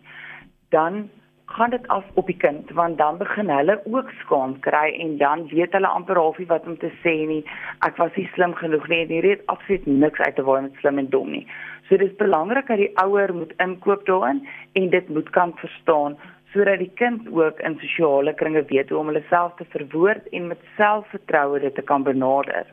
dan 0.68 1.10
gaan 1.46 1.70
dit 1.70 1.88
af 1.88 2.04
op 2.14 2.26
die 2.26 2.36
kind 2.36 2.70
want 2.70 2.98
dan 2.98 3.18
begin 3.18 3.50
hulle 3.50 3.80
ook 3.84 4.10
skaam 4.20 4.58
kry 4.60 4.88
en 4.98 5.16
dan 5.18 5.46
weet 5.48 5.72
hulle 5.72 5.86
amper 5.86 6.18
halfie 6.18 6.46
wat 6.46 6.66
om 6.66 6.78
te 6.78 6.90
sê 7.02 7.14
nie 7.30 7.44
ek 7.86 7.96
was 8.02 8.16
nie 8.18 8.28
slim 8.34 8.54
genoeg 8.54 8.88
nie 8.88 9.00
en 9.04 9.12
hier 9.14 9.28
het 9.30 9.46
absoluut 9.54 9.86
niks 9.86 10.20
uit 10.20 10.34
te 10.36 10.42
waai 10.48 10.62
met 10.62 10.80
slim 10.80 10.98
en 10.98 11.10
dom 11.10 11.30
nie. 11.30 11.46
So 11.88 11.96
dis 11.96 12.16
belangrik 12.18 12.66
dat 12.66 12.82
die 12.82 12.90
ouer 13.02 13.34
moet 13.34 13.52
inkoop 13.62 14.06
daarin 14.06 14.42
en 14.72 14.90
dit 14.90 15.08
moet 15.08 15.30
kan 15.30 15.54
verstaan 15.62 16.18
sodat 16.52 16.78
die 16.82 16.92
kind 16.98 17.28
ook 17.30 17.60
in 17.60 17.78
sosiale 17.78 18.34
kringe 18.34 18.64
weet 18.68 18.90
hoe 18.90 18.98
om 18.98 19.12
hulle 19.12 19.22
self 19.30 19.54
te 19.56 19.66
verwoord 19.70 20.28
en 20.32 20.46
met 20.52 20.68
selfvertroue 20.76 21.60
dit 21.60 21.74
te 21.74 21.82
kan 21.82 22.02
benader. 22.02 22.66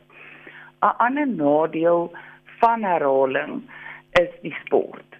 'n 0.82 0.94
Ander 1.06 1.28
nadeel 1.28 2.12
van 2.60 2.82
herhaling 2.82 3.62
is 4.20 4.32
die 4.42 4.56
sport. 4.64 5.13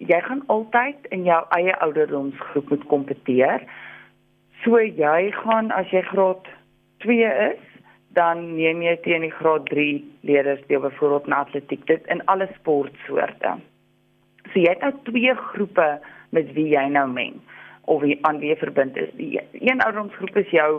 Jy 0.00 0.20
gaan 0.24 0.42
altyd 0.48 1.08
in 1.12 1.26
jou 1.28 1.40
eie 1.56 1.74
ouderdomsgroep 1.84 2.70
moet 2.72 2.84
kompeteer. 2.88 3.64
So 4.64 4.80
jy 4.80 5.30
gaan 5.42 5.68
as 5.76 5.90
jy 5.92 6.00
graad 6.08 6.48
2 7.04 7.32
is, 7.50 7.66
dan 8.16 8.40
neem 8.56 8.80
jy 8.82 8.96
teen 9.04 9.26
die 9.26 9.34
graad 9.34 9.68
3 9.68 10.00
leerders 10.26 10.62
deel 10.68 10.80
byvoorbeeld 10.86 11.28
in 11.28 11.36
atletiek, 11.36 11.84
dit 11.86 12.08
in 12.12 12.24
alle 12.32 12.48
sportsoorte. 12.54 13.58
So 14.50 14.58
jy 14.58 14.72
het 14.72 14.86
nou 14.86 14.94
twee 15.06 15.34
groepe 15.52 15.88
met 16.34 16.52
wie 16.56 16.70
jy 16.72 16.86
nou 16.88 17.06
meng 17.10 17.36
of 17.90 18.00
wie 18.02 18.16
aan 18.24 18.38
wie 18.40 18.56
verbind 18.56 18.96
is. 18.96 19.12
Die 19.18 19.40
een 19.52 19.82
ouderdomsgroep 19.84 20.36
is 20.36 20.50
jou 20.54 20.70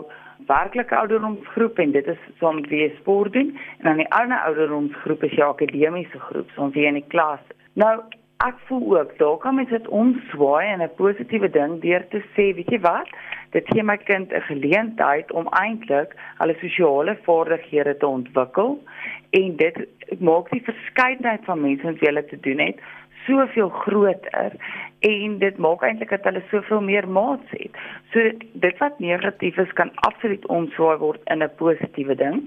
werklike 0.46 0.96
ouderdomsgroep 0.96 1.78
en 1.78 1.94
dit 1.94 2.06
is 2.06 2.18
saam 2.40 2.58
met 2.58 2.68
wie 2.72 2.82
jy 2.82 2.90
sport 2.98 3.32
doen 3.36 3.54
en 3.78 3.88
dan 3.90 4.02
die 4.02 4.10
ander 4.18 4.42
ouderdomsgroep 4.48 5.24
is 5.28 5.38
jou 5.38 5.48
akademiese 5.52 6.20
groep, 6.28 6.50
soos 6.56 6.74
jy 6.74 6.90
in 6.90 6.98
die 7.00 7.08
klas. 7.14 7.42
Nou 7.78 8.00
ek 8.46 8.58
voel 8.68 8.98
ook 8.98 9.18
daar 9.18 9.36
kan 9.36 9.54
mens 9.54 9.68
dit 9.68 9.88
omswaai 9.88 10.66
en 10.66 10.82
'n 10.82 10.94
positiewe 10.96 11.50
ding 11.50 11.80
deur 11.80 12.08
te 12.08 12.22
sê, 12.34 12.54
weet 12.54 12.70
jy 12.70 12.80
wat? 12.80 13.08
Dit 13.50 13.66
gee 13.66 13.82
my 13.82 13.96
kind 13.96 14.32
'n 14.32 14.40
geleentheid 14.40 15.32
om 15.32 15.46
eintlik 15.48 16.14
hulle 16.38 16.56
sosiale 16.60 17.18
vaardighede 17.22 17.96
te 17.96 18.06
ontwikkel 18.06 18.82
en 19.30 19.56
dit 19.56 19.76
maak 20.20 20.50
die 20.50 20.62
verskeidenheid 20.64 21.44
van 21.44 21.60
mense 21.60 21.84
wat 21.84 22.00
hulle 22.00 22.24
te 22.24 22.40
doen 22.40 22.58
het 22.58 22.78
soveel 23.26 23.68
groter 23.68 24.52
en 24.98 25.38
dit 25.38 25.58
maak 25.58 25.82
eintlik 25.82 26.10
dat 26.10 26.24
hulle 26.24 26.42
soveel 26.50 26.80
meer 26.80 27.08
maats 27.08 27.50
het. 27.50 27.76
So 28.12 28.18
dit 28.52 28.78
wat 28.78 28.98
negatief 28.98 29.56
is 29.56 29.72
kan 29.72 29.90
absoluut 29.94 30.46
omswaai 30.46 30.98
word 30.98 31.20
in 31.24 31.42
'n 31.42 31.54
positiewe 31.56 32.14
ding. 32.14 32.42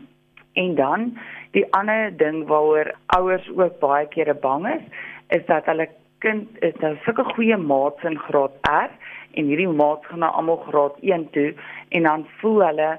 En 0.54 0.76
dan 0.76 1.18
die 1.52 1.66
ander 1.72 2.18
ding 2.18 2.48
waaroor 2.48 2.96
ouers 3.06 3.50
ook 3.56 3.80
baie 3.80 4.08
kere 4.08 4.34
bang 4.34 4.68
is, 4.68 4.84
is 5.30 5.46
dat 5.46 5.66
hulle 5.66 5.88
kind 6.24 6.64
is 6.66 6.76
nou 6.82 6.96
sulke 7.06 7.26
goeie 7.34 7.58
maats 7.58 8.04
in 8.08 8.18
graad 8.28 8.56
R 8.70 8.92
en 9.36 9.52
hierdie 9.52 9.70
maats 9.82 10.08
gaan 10.10 10.24
nou 10.24 10.32
almal 10.40 10.62
graad 10.68 10.98
1 11.02 11.30
toe 11.36 11.52
en 11.90 12.10
dan 12.10 12.26
voel 12.42 12.62
hulle 12.66 12.90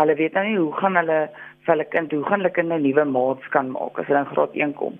hulle 0.00 0.16
weet 0.20 0.36
nou 0.36 0.44
nie 0.46 0.58
hoe 0.58 0.72
gaan 0.80 0.98
hulle 1.00 1.20
vir 1.66 1.72
hulle 1.74 1.88
kind 1.94 2.12
hoe 2.12 2.24
gaan 2.28 2.42
hulle 2.42 2.54
kind 2.58 2.72
nou 2.72 2.80
nuwe 2.82 3.04
maats 3.12 3.52
kan 3.54 3.70
maak 3.76 4.00
as 4.00 4.10
hulle 4.10 4.24
in 4.24 4.32
graad 4.34 4.58
1 4.66 4.74
kom. 4.80 4.98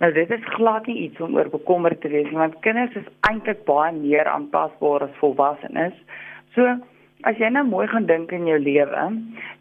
Nou 0.00 0.12
dit 0.12 0.30
is 0.30 0.50
glad 0.56 0.86
nie 0.90 0.98
iets 1.06 1.20
om 1.24 1.38
oor 1.38 1.48
bekommerd 1.52 2.02
te 2.02 2.12
wees 2.12 2.28
nie 2.30 2.42
want 2.42 2.60
kinders 2.66 2.98
is 3.00 3.08
eintlik 3.30 3.64
baie 3.70 3.94
meer 3.96 4.28
aanpasbaar 4.28 5.08
as 5.08 5.16
volwassenes. 5.22 5.96
So 6.54 6.76
as 7.24 7.40
jy 7.40 7.48
nou 7.50 7.64
mooi 7.64 7.86
gaan 7.88 8.06
dink 8.10 8.32
in 8.36 8.44
jou 8.46 8.58
lewe, 8.60 9.06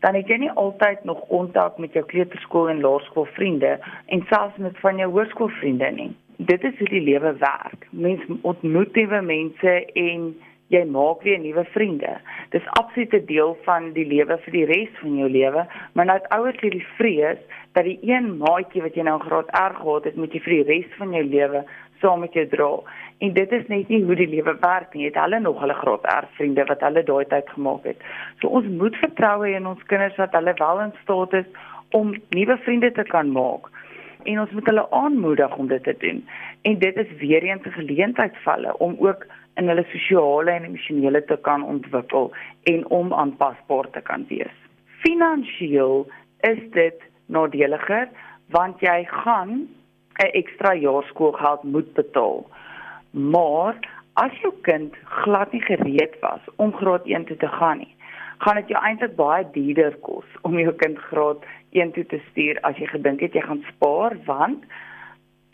dan 0.04 0.18
het 0.20 0.28
jy 0.30 0.42
nie 0.44 0.52
altyd 0.60 1.06
nog 1.08 1.24
kontak 1.32 1.80
met 1.80 1.96
jou 1.96 2.04
kleuterskool 2.12 2.68
en 2.74 2.84
laerskool 2.84 3.30
vriende 3.38 3.78
en 4.12 4.26
selfs 4.30 4.60
met 4.62 4.78
van 4.84 5.00
jou 5.00 5.08
hoërskoolvriende 5.16 5.92
nie. 5.96 6.12
Dit 6.38 6.64
is 6.64 6.78
hoe 6.78 6.88
die 6.88 7.02
lewe 7.02 7.36
werk. 7.40 7.88
Mens 7.90 8.22
ontmoet 8.42 8.96
nuwe 8.96 9.22
mense 9.22 9.74
en 9.94 10.34
jy 10.74 10.82
maak 10.90 11.22
weer 11.24 11.40
nuwe 11.40 11.64
vriende. 11.72 12.18
Dis 12.50 12.68
absoluut 12.80 13.14
'n 13.14 13.26
deel 13.26 13.58
van 13.64 13.92
die 13.94 14.06
lewe 14.06 14.38
vir 14.38 14.52
die 14.52 14.66
res 14.66 14.90
van 15.00 15.18
jou 15.18 15.30
lewe, 15.30 15.66
maar 15.94 16.06
nou 16.06 16.20
ouers 16.30 16.60
het 16.60 16.72
die 16.72 16.88
vrees 16.98 17.38
dat 17.72 17.84
die 17.84 18.00
een 18.02 18.38
maatjie 18.38 18.82
wat 18.82 18.96
jy 18.96 19.04
nou 19.04 19.20
graad 19.20 19.48
erg 19.48 19.78
gehad 19.78 20.04
het, 20.04 20.16
moet 20.16 20.34
jy 20.34 20.40
vir 20.40 20.54
die 20.54 20.74
res 20.74 20.98
van 20.98 21.14
jou 21.14 21.24
lewe 21.24 21.66
saam 22.02 22.20
met 22.20 22.34
jou 22.34 22.48
dra. 22.48 22.82
En 23.18 23.34
dit 23.34 23.52
is 23.52 23.68
net 23.68 23.88
nie 23.88 24.04
hoe 24.04 24.16
die 24.16 24.28
lewe 24.28 24.58
werk 24.60 24.94
nie. 24.94 25.06
Het 25.06 25.16
hulle 25.16 25.40
nog 25.40 25.60
hulle 25.60 25.74
graad 25.74 26.04
erg 26.04 26.30
vriende 26.32 26.66
wat 26.66 26.82
hulle 26.82 27.04
daai 27.04 27.26
tyd 27.26 27.50
gemaak 27.50 27.84
het. 27.84 27.98
So 28.40 28.48
ons 28.48 28.66
moet 28.68 28.96
vertrou 28.96 29.48
in 29.48 29.68
ons 29.68 29.84
kinders 29.84 30.16
dat 30.16 30.32
hulle 30.32 30.54
wel 30.54 30.82
in 30.82 30.94
staat 31.04 31.34
is 31.34 31.46
om 31.92 32.16
nuwe 32.30 32.58
vriende 32.58 32.92
te 32.92 33.04
kan 33.04 33.32
maak 33.32 33.72
en 34.26 34.40
ons 34.40 34.52
moet 34.52 34.66
hulle 34.72 34.86
aanmoedig 34.92 35.56
om 35.58 35.68
dit 35.68 35.84
te 35.84 35.96
doen. 36.00 36.22
En 36.62 36.78
dit 36.80 36.98
is 36.98 37.12
weer 37.20 37.44
eens 37.44 37.66
'n 37.66 37.78
geleentheid 37.80 38.38
vir 38.44 38.54
hulle 38.54 38.78
om 38.78 38.96
ook 39.00 39.26
in 39.56 39.68
hulle 39.68 39.86
sosiale 39.92 40.52
en 40.52 40.64
emosionele 40.64 41.24
te 41.26 41.38
kan 41.42 41.64
ontwikkel 41.64 42.32
en 42.64 42.88
om 42.90 43.14
aanpasbaar 43.14 43.90
te 43.92 44.02
kan 44.02 44.26
wees. 44.28 44.56
Finansiëel 45.04 46.08
is 46.40 46.62
dit 46.72 47.00
nadeliger 47.26 48.10
want 48.54 48.80
jy 48.80 49.06
gaan 49.06 49.68
'n 50.24 50.32
ekstra 50.42 50.74
jaar 50.74 51.04
skoolgeld 51.04 51.64
moet 51.64 51.94
betaal. 51.94 52.46
Maar 53.12 53.76
as 54.14 54.32
jou 54.42 54.54
kind 54.62 54.96
glad 55.04 55.52
nie 55.52 55.62
gereed 55.62 56.20
was 56.20 56.40
om 56.56 56.74
graad 56.74 57.06
1 57.06 57.26
toe 57.26 57.38
te 57.38 57.48
gaan 57.48 57.78
nie, 57.78 57.96
gaan 58.38 58.56
dit 58.56 58.68
jou 58.68 58.84
eintlik 58.84 59.16
baie 59.16 59.46
duurder 59.52 59.96
kos 59.96 60.26
om 60.42 60.60
jou 60.60 60.74
kind 60.74 60.98
graad 60.98 61.44
1 61.76 61.92
toe 61.96 62.06
te 62.12 62.22
stuur 62.32 62.60
as 62.68 62.78
jy 62.82 62.88
gedink 62.92 63.24
het 63.26 63.36
jy 63.36 63.44
gaan 63.46 63.64
spaar 63.74 64.18
want 64.26 64.64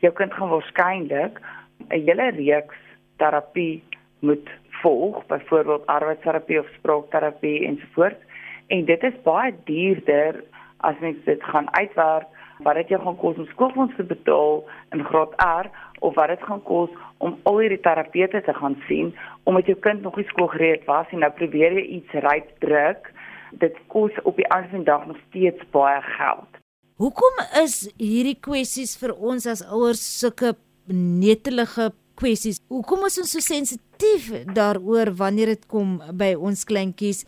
jou 0.06 0.14
kind 0.18 0.34
gaan 0.34 0.54
waarskynlik 0.54 1.42
'n 1.90 2.06
hele 2.06 2.30
reeks 2.38 2.78
terapie 3.18 3.84
moet 4.20 4.50
volg, 4.82 5.26
byvoorbeeld 5.26 5.86
arbeidsterapie 5.86 6.60
of 6.60 6.68
spraakterapie 6.78 7.66
ensovoorts. 7.66 8.22
En 8.68 8.86
dit 8.86 9.04
is 9.04 9.22
baie 9.24 9.54
duurder 9.64 10.44
as 10.78 11.00
mens 11.00 11.18
dit 11.26 11.44
gaan 11.44 11.76
uitwerk 11.76 12.28
wat 12.62 12.76
dit 12.76 12.88
jou 12.94 13.02
gaan 13.02 13.18
kos 13.18 13.38
om 13.38 13.46
skoolfonds 13.46 13.96
te 13.96 14.04
betaal 14.04 14.64
in 14.94 15.04
graad 15.06 15.34
R 15.38 15.70
of 16.00 16.16
wat 16.16 16.28
dit 16.28 16.44
gaan 16.44 16.62
kos 16.64 16.90
om 17.18 17.38
al 17.44 17.60
hierdie 17.60 17.80
terapeute 17.80 18.42
te 18.42 18.54
gaan 18.54 18.78
sien 18.88 19.16
omdat 19.44 19.66
jou 19.66 19.78
kind 19.80 20.02
nog 20.02 20.16
nie 20.16 20.28
skoolgereed 20.30 20.86
was 20.86 21.10
en 21.10 21.20
nou 21.26 21.32
probeer 21.32 21.74
jy 21.74 21.86
iets 21.98 22.14
ryp 22.26 22.50
druk. 22.60 23.11
Dit 23.60 23.76
kos 23.88 24.12
op 24.24 24.36
die 24.36 24.48
einde 24.48 24.70
van 24.70 24.84
die 24.84 24.86
dag 24.86 25.06
nog 25.08 25.18
steeds 25.30 25.64
baie 25.72 26.02
geld. 26.02 26.60
Hoekom 27.02 27.40
is 27.64 27.90
hierdie 27.98 28.38
kwessies 28.40 28.98
vir 28.98 29.16
ons 29.18 29.48
as 29.50 29.64
ouers 29.66 30.02
sulke 30.20 30.54
netelige 30.88 31.92
kwessies. 32.20 32.60
Hoekom 32.70 33.08
is 33.08 33.18
ons 33.22 33.32
so 33.34 33.42
sensitief 33.42 34.30
daaroor 34.54 35.14
wanneer 35.18 35.56
dit 35.56 35.66
kom 35.72 35.98
by 36.14 36.34
ons 36.36 36.64
kleintjies 36.70 37.24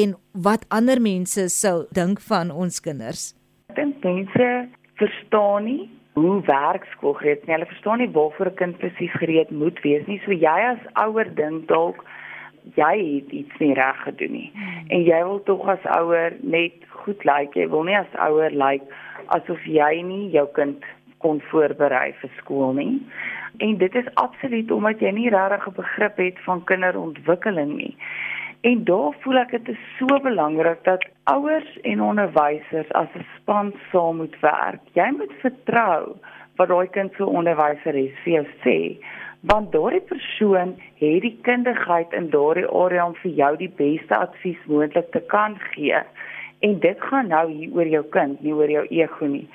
en 0.00 0.14
wat 0.32 0.64
ander 0.72 1.00
mense 1.00 1.48
sou 1.52 1.86
dink 1.96 2.22
van 2.30 2.50
ons 2.50 2.80
kinders? 2.80 3.32
Ek 3.68 3.76
dink 3.76 4.04
mense 4.04 4.48
verstaan 4.98 5.68
nie 5.68 5.90
hoe 6.18 6.40
werk 6.48 6.86
skoolgereed 6.96 7.44
nie. 7.46 7.54
Hulle 7.54 7.68
verstaan 7.70 8.00
nie 8.02 8.10
waarvoor 8.14 8.50
'n 8.50 8.60
kind 8.62 8.78
presies 8.78 9.14
gereed 9.20 9.50
moet 9.50 9.78
wees 9.82 10.06
nie. 10.06 10.20
So 10.24 10.32
jy 10.32 10.58
as 10.72 10.80
ouer 11.04 11.28
dink 11.34 11.68
dalk 11.68 12.04
jy 12.74 12.94
het 13.14 13.32
iets 13.32 13.58
nie 13.58 13.74
reg 13.74 14.02
gedoen 14.02 14.32
nie. 14.32 14.50
Hmm. 14.54 14.84
En 14.88 15.02
jy 15.02 15.22
wil 15.24 15.42
tog 15.42 15.68
as 15.68 15.84
ouer 15.98 16.36
net 16.40 16.72
goed 17.02 17.24
lyk. 17.24 17.54
Like. 17.54 17.60
Jy 17.60 17.68
wil 17.68 17.84
nie 17.88 17.98
as 17.98 18.14
ouer 18.18 18.50
lyk 18.50 18.82
like, 18.82 19.02
asof 19.26 19.64
jy 19.66 20.02
nie 20.02 20.30
jou 20.30 20.46
kind 20.56 20.84
kon 21.18 21.42
voorberei 21.50 22.12
vir 22.20 22.30
skool 22.38 22.72
nie. 22.72 23.02
En 23.58 23.76
dit 23.78 23.94
is 23.94 24.10
absoluut 24.14 24.70
omdat 24.70 25.00
jy 25.02 25.10
nie 25.10 25.30
regtig 25.34 25.68
'n 25.68 25.78
begrip 25.82 26.16
het 26.16 26.38
van 26.46 26.64
kinderontwikkeling 26.64 27.76
nie. 27.76 27.96
En 28.60 28.84
daar 28.84 29.14
voel 29.20 29.38
ek 29.38 29.50
dit 29.50 29.68
is 29.68 29.82
so 29.98 30.18
belangrik 30.22 30.84
dat 30.84 31.04
ouers 31.24 31.80
en 31.82 32.02
onderwysers 32.02 32.92
as 32.92 33.08
'n 33.14 33.26
span 33.36 33.72
saam 33.90 34.16
moet 34.16 34.40
werk. 34.40 34.80
Jy 34.92 35.10
moet 35.16 35.32
vertrou 35.40 36.16
wat 36.56 36.68
daai 36.68 36.88
kind 36.90 37.12
se 37.14 37.26
onderwyser 37.26 37.94
is 37.94 38.14
vir 38.24 38.32
jou 38.32 38.46
sê, 38.64 38.78
want 39.40 39.72
daardie 39.72 40.00
persoon 40.00 40.74
het 40.98 41.22
die 41.22 41.38
kundigheid 41.42 42.12
in 42.12 42.30
daardie 42.30 42.66
area 42.68 43.06
om 43.06 43.14
vir 43.22 43.30
jou 43.30 43.56
die 43.56 43.72
beste 43.76 44.16
advies 44.16 44.58
moontlik 44.66 45.10
te 45.12 45.20
kan 45.20 45.58
gee. 45.70 46.02
En 46.60 46.78
dit 46.80 47.00
gaan 47.00 47.28
nou 47.28 47.50
hier 47.50 47.74
oor 47.74 47.86
jou 47.86 48.04
kind, 48.10 48.40
nie 48.42 48.52
oor 48.52 48.70
jou 48.70 48.86
ego 48.90 49.26
nie. 49.26 49.48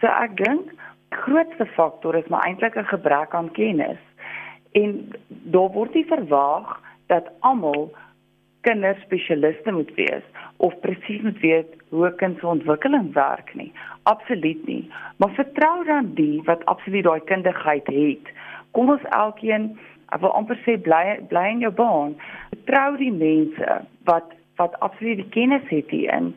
So 0.00 0.06
ek 0.06 0.36
dink 0.36 0.70
grootste 1.10 1.66
faktor 1.74 2.14
is 2.14 2.28
maar 2.28 2.46
eintlik 2.46 2.76
'n 2.76 2.92
gebrek 2.92 3.34
aan 3.34 3.50
kennis. 3.50 3.98
En 4.72 5.12
daar 5.28 5.72
word 5.72 5.94
nie 5.94 6.06
verwag 6.06 6.80
dat 7.06 7.30
almal 7.40 7.90
kinderspesialiste 8.60 9.72
moet 9.72 9.94
wees 9.94 10.24
of 10.56 10.80
presies 10.80 11.22
moet 11.22 11.40
weet 11.40 11.70
hoe 11.88 12.06
'n 12.08 12.16
kind 12.16 12.38
se 12.38 12.46
ontwikkeling 12.46 13.12
werk 13.12 13.54
nie. 13.54 13.72
Absoluut 14.02 14.66
nie. 14.66 14.90
Maar 15.16 15.30
vertrou 15.30 15.84
dan 15.84 16.14
die 16.14 16.42
wat 16.44 16.64
absoluut 16.64 17.04
daai 17.04 17.20
kundigheid 17.20 17.86
het. 17.86 18.26
Kom 18.76 18.90
ons 18.92 19.04
elkeen, 19.16 19.70
ek 20.12 20.20
wil 20.20 20.34
amper 20.36 20.58
sê 20.66 20.76
bly 20.76 21.18
bly 21.30 21.46
in 21.54 21.64
jou 21.64 21.72
baan. 21.72 22.14
Vertrou 22.52 22.96
die 23.00 23.12
mense 23.12 23.80
wat 24.08 24.34
wat 24.60 24.76
absoluut 24.84 25.20
die 25.20 25.32
kennis 25.32 25.64
het 25.68 25.90
hierin 25.92 26.30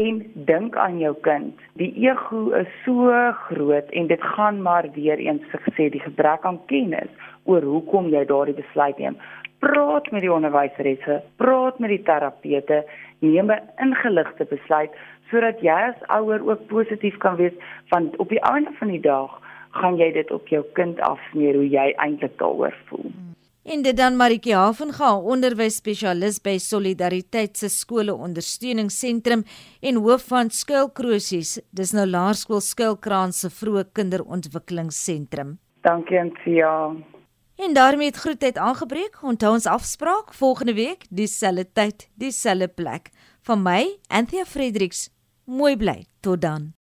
en 0.00 0.18
dink 0.48 0.76
aan 0.76 0.98
jou 1.00 1.14
kind. 1.24 1.60
Die 1.80 1.90
ego 2.04 2.50
is 2.56 2.68
so 2.84 3.12
groot 3.48 3.88
en 3.96 4.08
dit 4.10 4.24
gaan 4.36 4.62
maar 4.62 4.88
weer 4.94 5.18
eens 5.18 5.44
gesê 5.64 5.88
die 5.92 6.04
gebrek 6.04 6.44
aan 6.44 6.60
kennis 6.72 7.08
oor 7.44 7.64
hoekom 7.64 8.10
jy 8.12 8.24
daardie 8.28 8.56
besluit 8.58 8.98
neem. 9.00 9.16
Praat 9.64 10.10
met 10.14 10.22
die 10.22 10.32
onderwyseresse, 10.32 11.22
praat 11.40 11.80
met 11.82 11.90
die 11.90 12.02
terapeute, 12.06 12.84
neem 13.24 13.50
'n 13.50 13.60
ingeligte 13.84 14.44
besluit 14.44 14.92
sodat 15.30 15.60
jy 15.60 15.80
as 15.90 16.00
ouer 16.08 16.40
ook 16.48 16.66
positief 16.66 17.16
kan 17.18 17.36
wees 17.36 17.56
want 17.88 18.16
op 18.16 18.28
die 18.28 18.40
einde 18.40 18.72
van 18.78 18.88
die 18.88 19.00
dag 19.00 19.40
gaan 19.70 19.96
jy 19.96 20.12
dit 20.12 20.30
op 20.30 20.48
jou 20.48 20.64
kind 20.72 21.00
afsmeer 21.00 21.54
hoe 21.54 21.68
jy 21.68 21.92
eintlik 21.96 22.38
daaroor 22.38 22.76
voel. 22.88 23.10
En 23.68 23.82
dit 23.84 23.96
dan 23.96 24.16
Maritjie 24.16 24.54
Havenga, 24.56 25.10
onderwysspesialis 25.20 26.38
by 26.40 26.54
Solidariteit 26.56 27.58
se 27.60 27.68
skole 27.68 28.14
ondersteuningsentrum 28.14 29.42
en 29.84 30.00
hoof 30.00 30.24
van 30.30 30.48
Skuilkrosies. 30.48 31.58
Dis 31.76 31.92
nou 31.92 32.06
Laerskool 32.08 32.62
Skuilkraan 32.64 33.34
se 33.36 33.50
vroeë 33.52 33.84
kinderontwikkelingsentrum. 33.92 35.58
Dankie 35.84 36.20
Antia. 36.20 36.72
En 37.58 37.74
daarmee 37.74 38.08
het 38.08 38.22
groet 38.24 38.40
tyd 38.40 38.56
aangebreek. 38.56 39.20
Onthou 39.22 39.52
ons 39.52 39.66
afspraak 39.66 40.32
volgende 40.34 40.74
week, 40.74 41.04
dieselfde 41.10 41.66
tyd, 41.72 42.08
dieselfde 42.14 42.68
plek. 42.68 43.12
Van 43.42 43.62
my, 43.62 43.98
Anthea 44.08 44.44
Fredericks. 44.44 45.10
Mooi 45.44 45.76
bly. 45.76 46.04
Tot 46.20 46.40
dan. 46.40 46.77